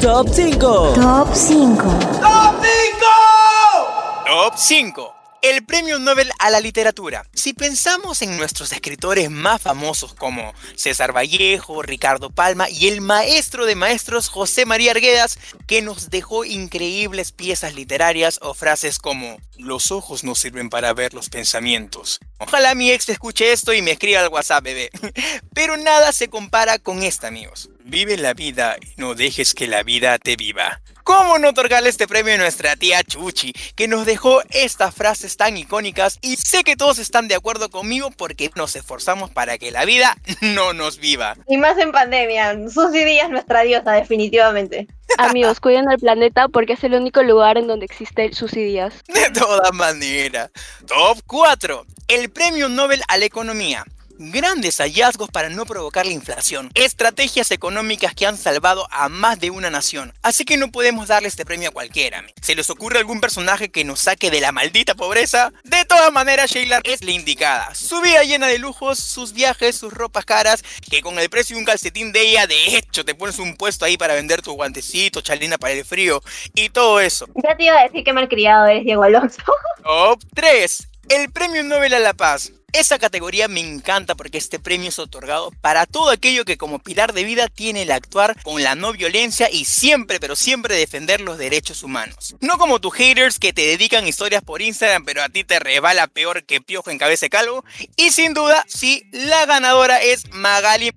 Top 0.00 0.28
5. 0.30 0.92
Top 0.94 1.28
5. 1.34 1.82
Top 2.20 2.62
5. 2.62 4.24
Top 4.26 4.52
5 4.54 5.19
el 5.42 5.64
Premio 5.64 5.98
Nobel 5.98 6.30
a 6.38 6.50
la 6.50 6.60
Literatura. 6.60 7.24
Si 7.32 7.52
pensamos 7.52 8.22
en 8.22 8.36
nuestros 8.36 8.72
escritores 8.72 9.30
más 9.30 9.62
famosos 9.62 10.14
como 10.14 10.52
César 10.76 11.16
Vallejo, 11.16 11.82
Ricardo 11.82 12.30
Palma 12.30 12.68
y 12.68 12.88
el 12.88 13.00
maestro 13.00 13.66
de 13.66 13.74
maestros 13.74 14.28
José 14.28 14.66
María 14.66 14.90
Arguedas, 14.90 15.38
que 15.66 15.82
nos 15.82 16.10
dejó 16.10 16.44
increíbles 16.44 17.32
piezas 17.32 17.74
literarias 17.74 18.38
o 18.42 18.54
frases 18.54 18.98
como 18.98 19.38
los 19.56 19.90
ojos 19.90 20.24
no 20.24 20.34
sirven 20.34 20.70
para 20.70 20.92
ver 20.92 21.14
los 21.14 21.28
pensamientos. 21.28 22.20
Ojalá 22.38 22.74
mi 22.74 22.90
ex 22.90 23.08
escuche 23.08 23.52
esto 23.52 23.72
y 23.72 23.82
me 23.82 23.92
escriba 23.92 24.20
al 24.20 24.28
WhatsApp, 24.28 24.64
bebé. 24.64 24.90
Pero 25.54 25.76
nada 25.76 26.12
se 26.12 26.28
compara 26.28 26.78
con 26.78 27.02
esta, 27.02 27.28
amigos. 27.28 27.70
Vive 27.84 28.16
la 28.16 28.34
vida 28.34 28.76
y 28.80 29.00
no 29.00 29.14
dejes 29.14 29.54
que 29.54 29.66
la 29.66 29.82
vida 29.82 30.18
te 30.18 30.36
viva. 30.36 30.80
¿Cómo 31.04 31.38
no 31.38 31.50
otorgarle 31.50 31.88
este 31.88 32.06
premio 32.06 32.34
a 32.34 32.38
nuestra 32.38 32.76
tía 32.76 33.02
Chuchi, 33.02 33.52
que 33.74 33.88
nos 33.88 34.06
dejó 34.06 34.42
estas 34.50 34.94
frases 34.94 35.36
tan 35.36 35.56
icónicas? 35.56 36.18
Y 36.20 36.36
sé 36.36 36.62
que 36.62 36.76
todos 36.76 36.98
están 36.98 37.28
de 37.28 37.34
acuerdo 37.34 37.70
conmigo 37.70 38.10
porque 38.10 38.50
nos 38.54 38.76
esforzamos 38.76 39.30
para 39.30 39.58
que 39.58 39.70
la 39.70 39.84
vida 39.84 40.16
no 40.40 40.72
nos 40.72 40.98
viva. 40.98 41.36
Y 41.48 41.56
más 41.56 41.78
en 41.78 41.92
pandemia, 41.92 42.56
Susy 42.68 43.04
Díaz 43.04 43.30
nuestra 43.30 43.62
diosa, 43.62 43.92
definitivamente. 43.92 44.86
Amigos, 45.18 45.60
cuiden 45.60 45.90
el 45.90 45.98
planeta 45.98 46.48
porque 46.48 46.74
es 46.74 46.84
el 46.84 46.94
único 46.94 47.22
lugar 47.22 47.58
en 47.58 47.66
donde 47.66 47.86
existe 47.86 48.32
Susy 48.32 48.64
Díaz. 48.64 48.94
De 49.08 49.30
todas 49.30 49.72
maneras. 49.72 50.50
Top 50.86 51.18
4. 51.26 51.86
El 52.08 52.30
Premio 52.30 52.68
Nobel 52.68 53.02
a 53.08 53.16
la 53.16 53.24
Economía 53.24 53.84
grandes 54.20 54.78
hallazgos 54.80 55.30
para 55.30 55.48
no 55.48 55.64
provocar 55.64 56.04
la 56.04 56.12
inflación, 56.12 56.70
estrategias 56.74 57.50
económicas 57.50 58.14
que 58.14 58.26
han 58.26 58.36
salvado 58.36 58.86
a 58.90 59.08
más 59.08 59.40
de 59.40 59.50
una 59.50 59.70
nación. 59.70 60.12
Así 60.22 60.44
que 60.44 60.58
no 60.58 60.70
podemos 60.70 61.08
darle 61.08 61.28
este 61.28 61.46
premio 61.46 61.70
a 61.70 61.72
cualquiera. 61.72 62.22
¿Se 62.42 62.54
les 62.54 62.68
ocurre 62.68 62.98
algún 62.98 63.20
personaje 63.20 63.70
que 63.70 63.84
nos 63.84 64.00
saque 64.00 64.30
de 64.30 64.40
la 64.40 64.52
maldita 64.52 64.94
pobreza? 64.94 65.52
De 65.64 65.84
todas 65.86 66.12
maneras, 66.12 66.50
Sheila 66.50 66.80
es 66.84 67.02
la 67.02 67.12
indicada. 67.12 67.74
Su 67.74 68.02
vida 68.02 68.22
llena 68.22 68.46
de 68.46 68.58
lujos, 68.58 68.98
sus 68.98 69.32
viajes, 69.32 69.76
sus 69.76 69.92
ropas 69.92 70.26
caras, 70.26 70.62
que 70.90 71.00
con 71.00 71.18
el 71.18 71.30
precio 71.30 71.56
de 71.56 71.60
un 71.60 71.66
calcetín 71.66 72.12
de 72.12 72.20
ella, 72.20 72.46
de 72.46 72.76
hecho, 72.76 73.04
te 73.04 73.14
pones 73.14 73.38
un 73.38 73.56
puesto 73.56 73.86
ahí 73.86 73.96
para 73.96 74.14
vender 74.14 74.42
tu 74.42 74.52
guantecito, 74.52 75.22
chalina 75.22 75.56
para 75.56 75.72
el 75.72 75.84
frío 75.84 76.22
y 76.54 76.68
todo 76.68 77.00
eso. 77.00 77.26
Ya 77.42 77.56
te 77.56 77.64
iba 77.64 77.78
a 77.78 77.84
decir 77.84 78.04
que 78.04 78.12
malcriado 78.12 78.66
eres, 78.66 78.84
Diego 78.84 79.02
Alonso. 79.02 79.42
Top 79.82 80.22
3. 80.34 80.88
El 81.08 81.32
Premio 81.32 81.64
Nobel 81.64 81.94
a 81.94 81.98
la 81.98 82.14
Paz. 82.14 82.52
Esa 82.72 82.98
categoría 82.98 83.48
me 83.48 83.60
encanta 83.60 84.14
porque 84.14 84.38
este 84.38 84.58
premio 84.58 84.88
es 84.90 84.98
otorgado 84.98 85.50
para 85.60 85.86
todo 85.86 86.10
aquello 86.10 86.44
que 86.44 86.56
como 86.56 86.78
pilar 86.78 87.12
de 87.12 87.24
vida 87.24 87.48
tiene 87.48 87.82
el 87.82 87.90
actuar 87.90 88.40
con 88.42 88.62
la 88.62 88.74
no 88.74 88.92
violencia 88.92 89.50
y 89.50 89.64
siempre, 89.64 90.20
pero 90.20 90.36
siempre 90.36 90.76
defender 90.76 91.20
los 91.20 91.38
derechos 91.38 91.82
humanos. 91.82 92.36
No 92.40 92.58
como 92.58 92.80
tus 92.80 92.94
haters 92.94 93.38
que 93.38 93.52
te 93.52 93.62
dedican 93.62 94.06
historias 94.06 94.42
por 94.42 94.62
Instagram, 94.62 95.04
pero 95.04 95.22
a 95.22 95.28
ti 95.28 95.44
te 95.44 95.58
rebala 95.58 96.06
peor 96.06 96.44
que 96.44 96.60
piojo 96.60 96.90
en 96.90 96.98
cabeza 96.98 97.26
de 97.26 97.30
calvo. 97.30 97.64
Y 97.96 98.10
sin 98.10 98.34
duda, 98.34 98.64
sí, 98.68 99.08
la 99.12 99.46
ganadora 99.46 100.00
es 100.02 100.30
Magali. 100.30 100.92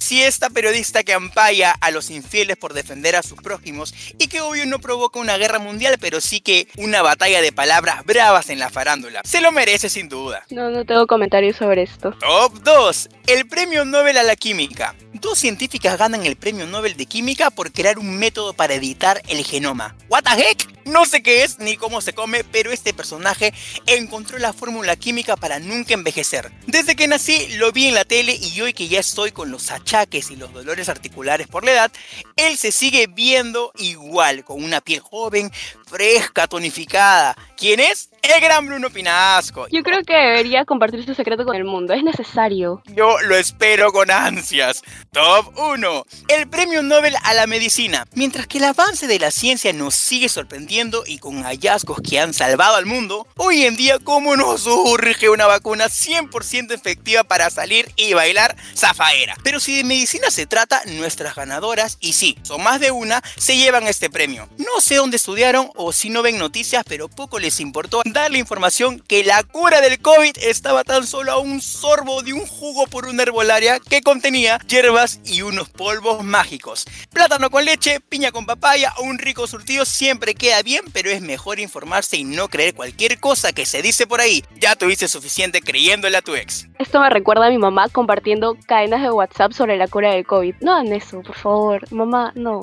Si 0.00 0.22
esta 0.22 0.48
periodista 0.48 1.04
que 1.04 1.12
ampalla 1.12 1.72
a 1.72 1.90
los 1.90 2.10
infieles 2.10 2.56
por 2.56 2.72
defender 2.72 3.16
a 3.16 3.22
sus 3.22 3.40
prójimos 3.40 3.94
y 4.18 4.28
que 4.28 4.40
obvio 4.40 4.64
no 4.66 4.80
provoca 4.80 5.20
una 5.20 5.36
guerra 5.36 5.58
mundial, 5.58 5.98
pero 6.00 6.20
sí 6.20 6.40
que 6.40 6.68
una 6.78 7.02
batalla 7.02 7.42
de 7.42 7.52
palabras 7.52 8.04
bravas 8.04 8.48
en 8.48 8.58
la 8.58 8.70
farándula. 8.70 9.20
Se 9.24 9.40
lo 9.40 9.52
merece 9.52 9.90
sin 9.90 10.08
duda. 10.08 10.44
No, 10.50 10.70
no 10.70 10.84
tengo 10.86 11.06
comentarios 11.06 11.56
sobre 11.56 11.82
esto. 11.82 12.12
Top 12.18 12.54
2. 12.62 13.10
El 13.26 13.46
Premio 13.46 13.84
Nobel 13.84 14.16
a 14.16 14.22
la 14.22 14.36
Química. 14.36 14.96
Dos 15.12 15.38
científicas 15.38 15.98
ganan 15.98 16.24
el 16.24 16.36
Premio 16.36 16.66
Nobel 16.66 16.96
de 16.96 17.06
Química 17.06 17.50
por 17.50 17.70
crear 17.70 17.98
un 17.98 18.18
método 18.18 18.54
para 18.54 18.74
editar 18.74 19.20
el 19.28 19.44
genoma. 19.44 19.94
¿What 20.08 20.22
the 20.24 20.30
heck? 20.30 20.79
No 20.84 21.06
sé 21.06 21.22
qué 21.22 21.44
es 21.44 21.58
ni 21.58 21.76
cómo 21.76 22.00
se 22.00 22.12
come, 22.12 22.44
pero 22.44 22.72
este 22.72 22.92
personaje 22.92 23.52
encontró 23.86 24.38
la 24.38 24.52
fórmula 24.52 24.96
química 24.96 25.36
para 25.36 25.58
nunca 25.58 25.94
envejecer. 25.94 26.50
Desde 26.66 26.96
que 26.96 27.08
nací 27.08 27.48
lo 27.56 27.72
vi 27.72 27.86
en 27.86 27.94
la 27.94 28.04
tele 28.04 28.34
y 28.34 28.60
hoy 28.60 28.72
que 28.72 28.88
ya 28.88 29.00
estoy 29.00 29.32
con 29.32 29.50
los 29.50 29.70
achaques 29.70 30.30
y 30.30 30.36
los 30.36 30.52
dolores 30.52 30.88
articulares 30.88 31.48
por 31.48 31.64
la 31.64 31.72
edad, 31.72 31.92
él 32.36 32.56
se 32.56 32.72
sigue 32.72 33.06
viendo 33.06 33.72
igual, 33.78 34.44
con 34.44 34.62
una 34.62 34.80
piel 34.80 35.00
joven, 35.00 35.50
fresca, 35.90 36.46
tonificada. 36.46 37.36
¿Quién 37.56 37.80
es? 37.80 38.08
El 38.22 38.40
gran 38.40 38.66
Bruno 38.66 38.90
Pinasco. 38.90 39.66
Yo 39.68 39.82
creo 39.82 40.02
que 40.06 40.14
debería 40.14 40.64
compartir 40.64 41.04
su 41.04 41.14
secreto 41.14 41.44
con 41.44 41.56
el 41.56 41.64
mundo, 41.64 41.94
es 41.94 42.04
necesario. 42.04 42.82
Yo 42.86 43.18
lo 43.22 43.34
espero 43.34 43.92
con 43.92 44.10
ansias. 44.10 44.82
Top 45.10 45.58
1. 45.58 46.06
El 46.28 46.48
Premio 46.48 46.82
Nobel 46.82 47.16
a 47.24 47.34
la 47.34 47.46
Medicina. 47.46 48.06
Mientras 48.14 48.46
que 48.46 48.58
el 48.58 48.64
avance 48.64 49.06
de 49.06 49.18
la 49.18 49.30
ciencia 49.30 49.72
nos 49.72 49.94
sigue 49.94 50.28
sorprendiendo 50.28 51.02
y 51.06 51.18
con 51.18 51.42
hallazgos 51.42 52.00
que 52.02 52.20
han 52.20 52.32
salvado 52.34 52.76
al 52.76 52.86
mundo, 52.86 53.26
hoy 53.36 53.64
en 53.64 53.76
día 53.76 53.98
cómo 53.98 54.36
nos 54.36 54.62
surge 54.62 55.28
una 55.28 55.46
vacuna 55.46 55.86
100% 55.86 56.72
efectiva 56.72 57.24
para 57.24 57.50
salir 57.50 57.90
y 57.96 58.12
bailar 58.12 58.54
zafaera. 58.76 59.36
Pero 59.42 59.60
si 59.60 59.76
de 59.76 59.84
medicina 59.84 60.30
se 60.30 60.46
trata, 60.46 60.82
nuestras 60.86 61.34
ganadoras, 61.34 61.96
y 62.00 62.12
sí, 62.12 62.36
son 62.42 62.62
más 62.62 62.80
de 62.80 62.90
una, 62.90 63.22
se 63.36 63.56
llevan 63.56 63.86
este 63.86 64.10
premio. 64.10 64.48
No 64.58 64.80
sé 64.80 64.96
dónde 64.96 65.16
estudiaron 65.16 65.70
o 65.82 65.92
si 65.92 66.10
no 66.10 66.22
ven 66.22 66.38
noticias, 66.38 66.84
pero 66.86 67.08
poco 67.08 67.38
les 67.38 67.60
importó 67.60 68.02
darle 68.04 68.38
información 68.38 69.00
que 69.00 69.24
la 69.24 69.42
cura 69.42 69.80
del 69.80 70.00
COVID 70.00 70.38
estaba 70.42 70.84
tan 70.84 71.06
solo 71.06 71.32
a 71.32 71.38
un 71.38 71.60
sorbo 71.60 72.22
de 72.22 72.32
un 72.32 72.46
jugo 72.46 72.86
por 72.86 73.06
una 73.06 73.22
herbolaria 73.22 73.80
que 73.80 74.02
contenía 74.02 74.58
hierbas 74.68 75.20
y 75.24 75.42
unos 75.42 75.68
polvos 75.68 76.22
mágicos. 76.24 76.86
Plátano 77.12 77.50
con 77.50 77.64
leche, 77.64 78.00
piña 78.00 78.32
con 78.32 78.46
papaya 78.46 78.92
o 78.98 79.04
un 79.04 79.18
rico 79.18 79.46
surtido 79.46 79.84
siempre 79.84 80.34
queda 80.34 80.62
bien, 80.62 80.84
pero 80.92 81.10
es 81.10 81.20
mejor 81.20 81.60
informarse 81.60 82.16
y 82.16 82.24
no 82.24 82.48
creer 82.48 82.74
cualquier 82.74 83.18
cosa 83.20 83.52
que 83.52 83.66
se 83.66 83.82
dice 83.82 84.06
por 84.06 84.20
ahí. 84.20 84.44
Ya 84.58 84.76
tuviste 84.76 85.08
suficiente 85.08 85.60
creyéndole 85.62 86.16
a 86.16 86.22
tu 86.22 86.34
ex. 86.34 86.68
Esto 86.78 87.00
me 87.00 87.10
recuerda 87.10 87.46
a 87.46 87.50
mi 87.50 87.58
mamá 87.58 87.88
compartiendo 87.88 88.56
cadenas 88.66 89.02
de 89.02 89.10
WhatsApp 89.10 89.52
sobre 89.52 89.76
la 89.76 89.88
cura 89.88 90.12
del 90.12 90.26
COVID. 90.26 90.56
No 90.60 90.72
hagan 90.72 90.92
eso, 90.92 91.22
por 91.22 91.36
favor. 91.36 91.92
Mamá, 91.92 92.32
no. 92.34 92.62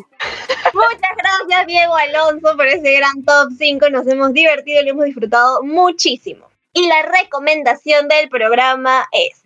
Muchas 0.77 1.17
gracias 1.17 1.65
Diego 1.65 1.95
Alonso 1.95 2.55
por 2.55 2.67
ese 2.67 2.93
gran 2.93 3.23
top 3.25 3.49
5. 3.57 3.89
Nos 3.89 4.05
hemos 4.05 4.31
divertido 4.31 4.81
y 4.81 4.85
lo 4.85 4.91
hemos 4.91 5.05
disfrutado 5.05 5.63
muchísimo. 5.63 6.51
Y 6.71 6.87
la 6.87 7.01
recomendación 7.01 8.07
del 8.07 8.29
programa 8.29 9.07
es... 9.11 9.41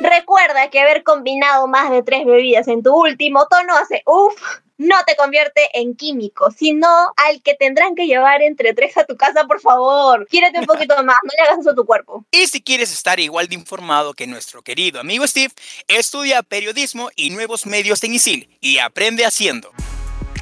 Recuerda 0.00 0.70
que 0.70 0.80
haber 0.80 1.04
combinado 1.04 1.68
más 1.68 1.90
de 1.90 2.02
tres 2.02 2.26
bebidas 2.26 2.66
en 2.66 2.82
tu 2.82 2.92
último 2.94 3.46
tono 3.46 3.76
hace 3.76 4.02
uff 4.06 4.58
no 4.80 4.96
te 5.06 5.14
convierte 5.14 5.68
en 5.74 5.94
químico, 5.94 6.50
sino 6.56 6.88
al 7.16 7.42
que 7.42 7.54
tendrán 7.54 7.94
que 7.94 8.06
llevar 8.06 8.40
entre 8.40 8.72
tres 8.72 8.96
a 8.96 9.04
tu 9.04 9.14
casa, 9.14 9.44
por 9.44 9.60
favor. 9.60 10.26
Quírate 10.26 10.58
un 10.58 10.64
poquito 10.64 10.94
más, 11.04 11.18
no 11.22 11.30
le 11.36 11.44
hagas 11.44 11.60
eso 11.60 11.70
a 11.70 11.74
tu 11.74 11.84
cuerpo. 11.84 12.24
Y 12.30 12.46
si 12.46 12.62
quieres 12.62 12.90
estar 12.90 13.20
igual 13.20 13.46
de 13.46 13.56
informado 13.56 14.14
que 14.14 14.26
nuestro 14.26 14.62
querido 14.62 14.98
amigo 14.98 15.26
Steve, 15.26 15.52
estudia 15.86 16.42
periodismo 16.42 17.10
y 17.14 17.28
nuevos 17.28 17.66
medios 17.66 18.02
en 18.04 18.14
ISIL 18.14 18.48
y 18.60 18.78
aprende 18.78 19.26
haciendo. 19.26 19.70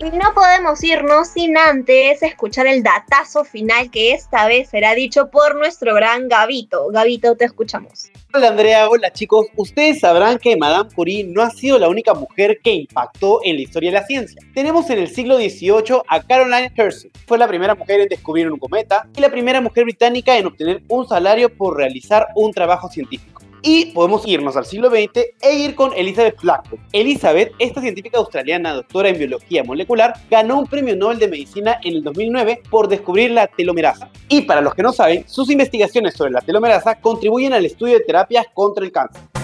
Y 0.01 0.17
no 0.17 0.33
podemos 0.33 0.85
irnos 0.85 1.27
sin 1.27 1.59
antes 1.59 2.23
escuchar 2.23 2.69
el 2.69 2.85
datazo 2.85 3.45
final 3.45 3.91
que 3.91 4.13
esta 4.13 4.47
vez 4.47 4.69
será 4.69 4.95
dicho 4.95 5.29
por 5.29 5.57
nuestro 5.57 5.93
gran 5.93 6.29
Gabito. 6.29 6.87
Gabito, 6.91 7.35
te 7.35 7.47
escuchamos. 7.47 8.09
Hola 8.33 8.49
Andrea, 8.49 8.89
hola 8.89 9.13
chicos. 9.13 9.49
Ustedes 9.57 9.99
sabrán 9.99 10.39
que 10.39 10.57
Madame 10.57 10.89
Curie 10.95 11.25
no 11.25 11.43
ha 11.43 11.51
sido 11.51 11.81
la 11.81 11.89
única 11.89 12.15
mujer 12.15 12.61
que 12.63 12.75
impactó 12.75 13.41
en 13.43 13.57
la 13.57 13.63
historia 13.63 13.91
de 13.91 13.99
la 13.99 14.07
ciencia. 14.07 14.41
Tenemos 14.55 14.89
en 14.91 15.01
el 15.01 15.09
siglo 15.09 15.37
XVIII 15.37 16.03
a 16.07 16.23
Caroline 16.23 16.73
Herschel. 16.77 17.11
Fue 17.27 17.37
la 17.37 17.49
primera 17.49 17.75
mujer 17.75 18.01
en 18.01 18.09
descubrir 18.09 18.49
un 18.53 18.61
cometa 18.61 19.09
y 19.17 19.21
la 19.21 19.31
primera 19.31 19.61
mujer 19.61 19.83
británica 19.83 20.39
en 20.39 20.47
obtener 20.47 20.81
un 20.87 21.09
salario 21.09 21.53
por 21.53 21.77
realizar 21.77 22.29
un 22.37 22.53
trabajo 22.53 22.89
científico. 22.89 23.48
Y 23.63 23.87
podemos 23.87 24.27
irnos 24.27 24.57
al 24.57 24.65
siglo 24.65 24.91
XX 24.91 25.25
e 25.41 25.53
ir 25.55 25.75
con 25.75 25.93
Elizabeth 25.95 26.41
Blackburn. 26.41 26.83
Elizabeth, 26.93 27.53
esta 27.59 27.81
científica 27.81 28.19
australiana 28.19 28.75
doctora 28.75 29.09
en 29.09 29.19
biología 29.19 29.65
molecular, 29.65 30.15
ganó 30.31 30.59
un 30.59 30.67
premio 30.67 30.97
Nobel 30.97 31.19
de 31.19 31.29
Medicina 31.29 31.81
en 31.83 31.95
el 31.95 32.05
2009 32.05 32.63
por 32.71 32.89
descubrir 32.89 33.33
la 33.33 33.47
telomerasa. 33.47 34.11
Y 34.29 34.43
para 34.43 34.61
los 34.61 34.75
que 34.75 34.83
no 34.83 34.93
saben, 34.93 35.25
sus 35.29 35.51
investigaciones 35.51 36.15
sobre 36.15 36.33
la 36.33 36.41
telomerasa 36.41 37.01
contribuyen 37.01 37.53
al 37.53 37.65
estudio 37.65 37.95
de 37.95 38.05
terapias 38.05 38.47
contra 38.55 38.85
el 38.85 38.93
cáncer. 38.93 39.38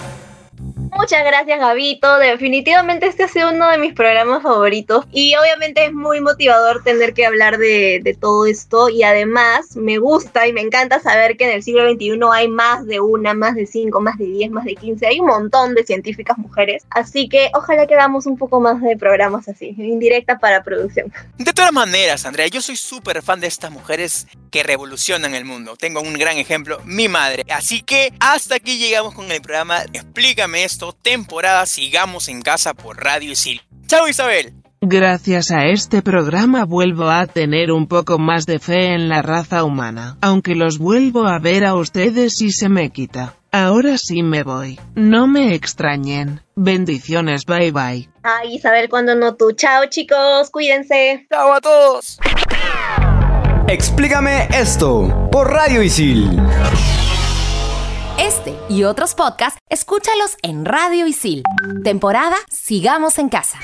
Muchas 0.97 1.25
gracias, 1.25 1.59
Gabito. 1.59 2.17
Definitivamente 2.19 3.07
este 3.07 3.23
ha 3.23 3.27
sido 3.27 3.51
uno 3.51 3.69
de 3.69 3.77
mis 3.77 3.93
programas 3.93 4.41
favoritos 4.41 5.05
y 5.11 5.35
obviamente 5.35 5.85
es 5.85 5.91
muy 5.91 6.21
motivador 6.21 6.83
tener 6.83 7.13
que 7.13 7.25
hablar 7.25 7.57
de, 7.57 8.17
todo 8.19 8.45
esto 8.45 8.87
y 8.87 9.03
además 9.03 9.75
me 9.75 9.97
gusta 9.97 10.47
y 10.47 10.53
me 10.53 10.61
encanta 10.61 11.01
saber 11.01 11.35
que 11.35 11.43
en 11.45 11.51
el 11.51 11.63
siglo 11.63 11.87
XXI 11.91 12.17
hay 12.31 12.47
más 12.47 12.85
de 12.85 13.01
una, 13.01 13.33
más 13.33 13.55
de 13.55 13.65
cinco, 13.65 13.99
más 13.99 14.17
de 14.17 14.25
diez, 14.25 14.49
más 14.49 14.63
de 14.63 14.75
quince. 14.75 15.05
Hay 15.05 15.19
un 15.19 15.27
montón 15.27 15.75
de 15.75 15.83
científicas 15.83 16.37
mujeres, 16.37 16.83
así 16.89 17.27
que 17.27 17.49
ojalá 17.53 17.87
que 17.87 17.95
hagamos 17.95 18.25
un 18.25 18.37
poco 18.37 18.61
más 18.61 18.81
de 18.81 18.95
programas 18.95 19.49
así, 19.49 19.75
indirecta 19.77 20.39
para 20.39 20.63
producción. 20.63 21.11
De 21.37 21.51
todas 21.51 21.73
maneras, 21.73 22.25
Andrea, 22.25 22.47
yo 22.47 22.61
soy 22.61 22.77
súper 22.77 23.21
fan 23.21 23.41
de 23.41 23.47
estas 23.47 23.69
mujeres 23.69 24.27
que 24.49 24.63
revolucionan 24.63 25.35
el 25.35 25.43
mundo. 25.43 25.75
Tengo 25.75 25.99
un 25.99 26.13
gran 26.13 26.37
ejemplo, 26.37 26.79
mi 26.85 27.09
madre. 27.09 27.43
Así 27.49 27.81
que 27.81 28.13
hasta 28.21 28.55
aquí 28.55 28.77
llegamos 28.77 29.13
con 29.13 29.29
el 29.29 29.41
programa 29.41 29.83
Explícame 29.93 30.63
esto 30.63 30.84
temporada 30.93 31.65
Sigamos 31.65 32.27
en 32.27 32.41
Casa 32.41 32.73
por 32.73 33.03
Radio 33.03 33.31
Isil. 33.31 33.61
Chao 33.87 34.07
Isabel. 34.07 34.53
Gracias 34.81 35.49
a 35.51 35.65
este 35.65 36.01
programa 36.01 36.63
vuelvo 36.65 37.09
a 37.09 37.25
tener 37.25 37.71
un 37.71 37.87
poco 37.87 38.19
más 38.19 38.45
de 38.45 38.59
fe 38.59 38.93
en 38.93 39.09
la 39.09 39.21
raza 39.23 39.63
humana, 39.63 40.17
aunque 40.21 40.53
los 40.53 40.77
vuelvo 40.77 41.25
a 41.25 41.39
ver 41.39 41.65
a 41.65 41.73
ustedes 41.73 42.39
y 42.41 42.51
se 42.51 42.69
me 42.69 42.91
quita. 42.91 43.33
Ahora 43.51 43.97
sí 43.97 44.21
me 44.21 44.43
voy. 44.43 44.79
No 44.95 45.27
me 45.27 45.55
extrañen. 45.55 46.41
Bendiciones, 46.55 47.45
bye 47.45 47.71
bye. 47.71 48.09
Ay, 48.21 48.55
Isabel, 48.55 48.89
cuando 48.89 49.15
no 49.15 49.35
tú. 49.35 49.53
Chao 49.53 49.85
chicos, 49.89 50.49
cuídense. 50.51 51.25
Chao 51.31 51.53
a 51.53 51.61
todos. 51.61 52.19
Explícame 53.67 54.47
esto 54.51 55.29
por 55.31 55.49
Radio 55.49 55.81
Isil. 55.81 56.37
Este 58.17 58.57
y 58.69 58.85
otros 58.85 59.13
podcasts, 59.13 59.59
escúchalos 59.69 60.37
en 60.41 60.63
Radio 60.63 61.05
Isil. 61.05 61.43
Temporada 61.83 62.37
Sigamos 62.49 63.19
en 63.19 63.27
Casa. 63.27 63.59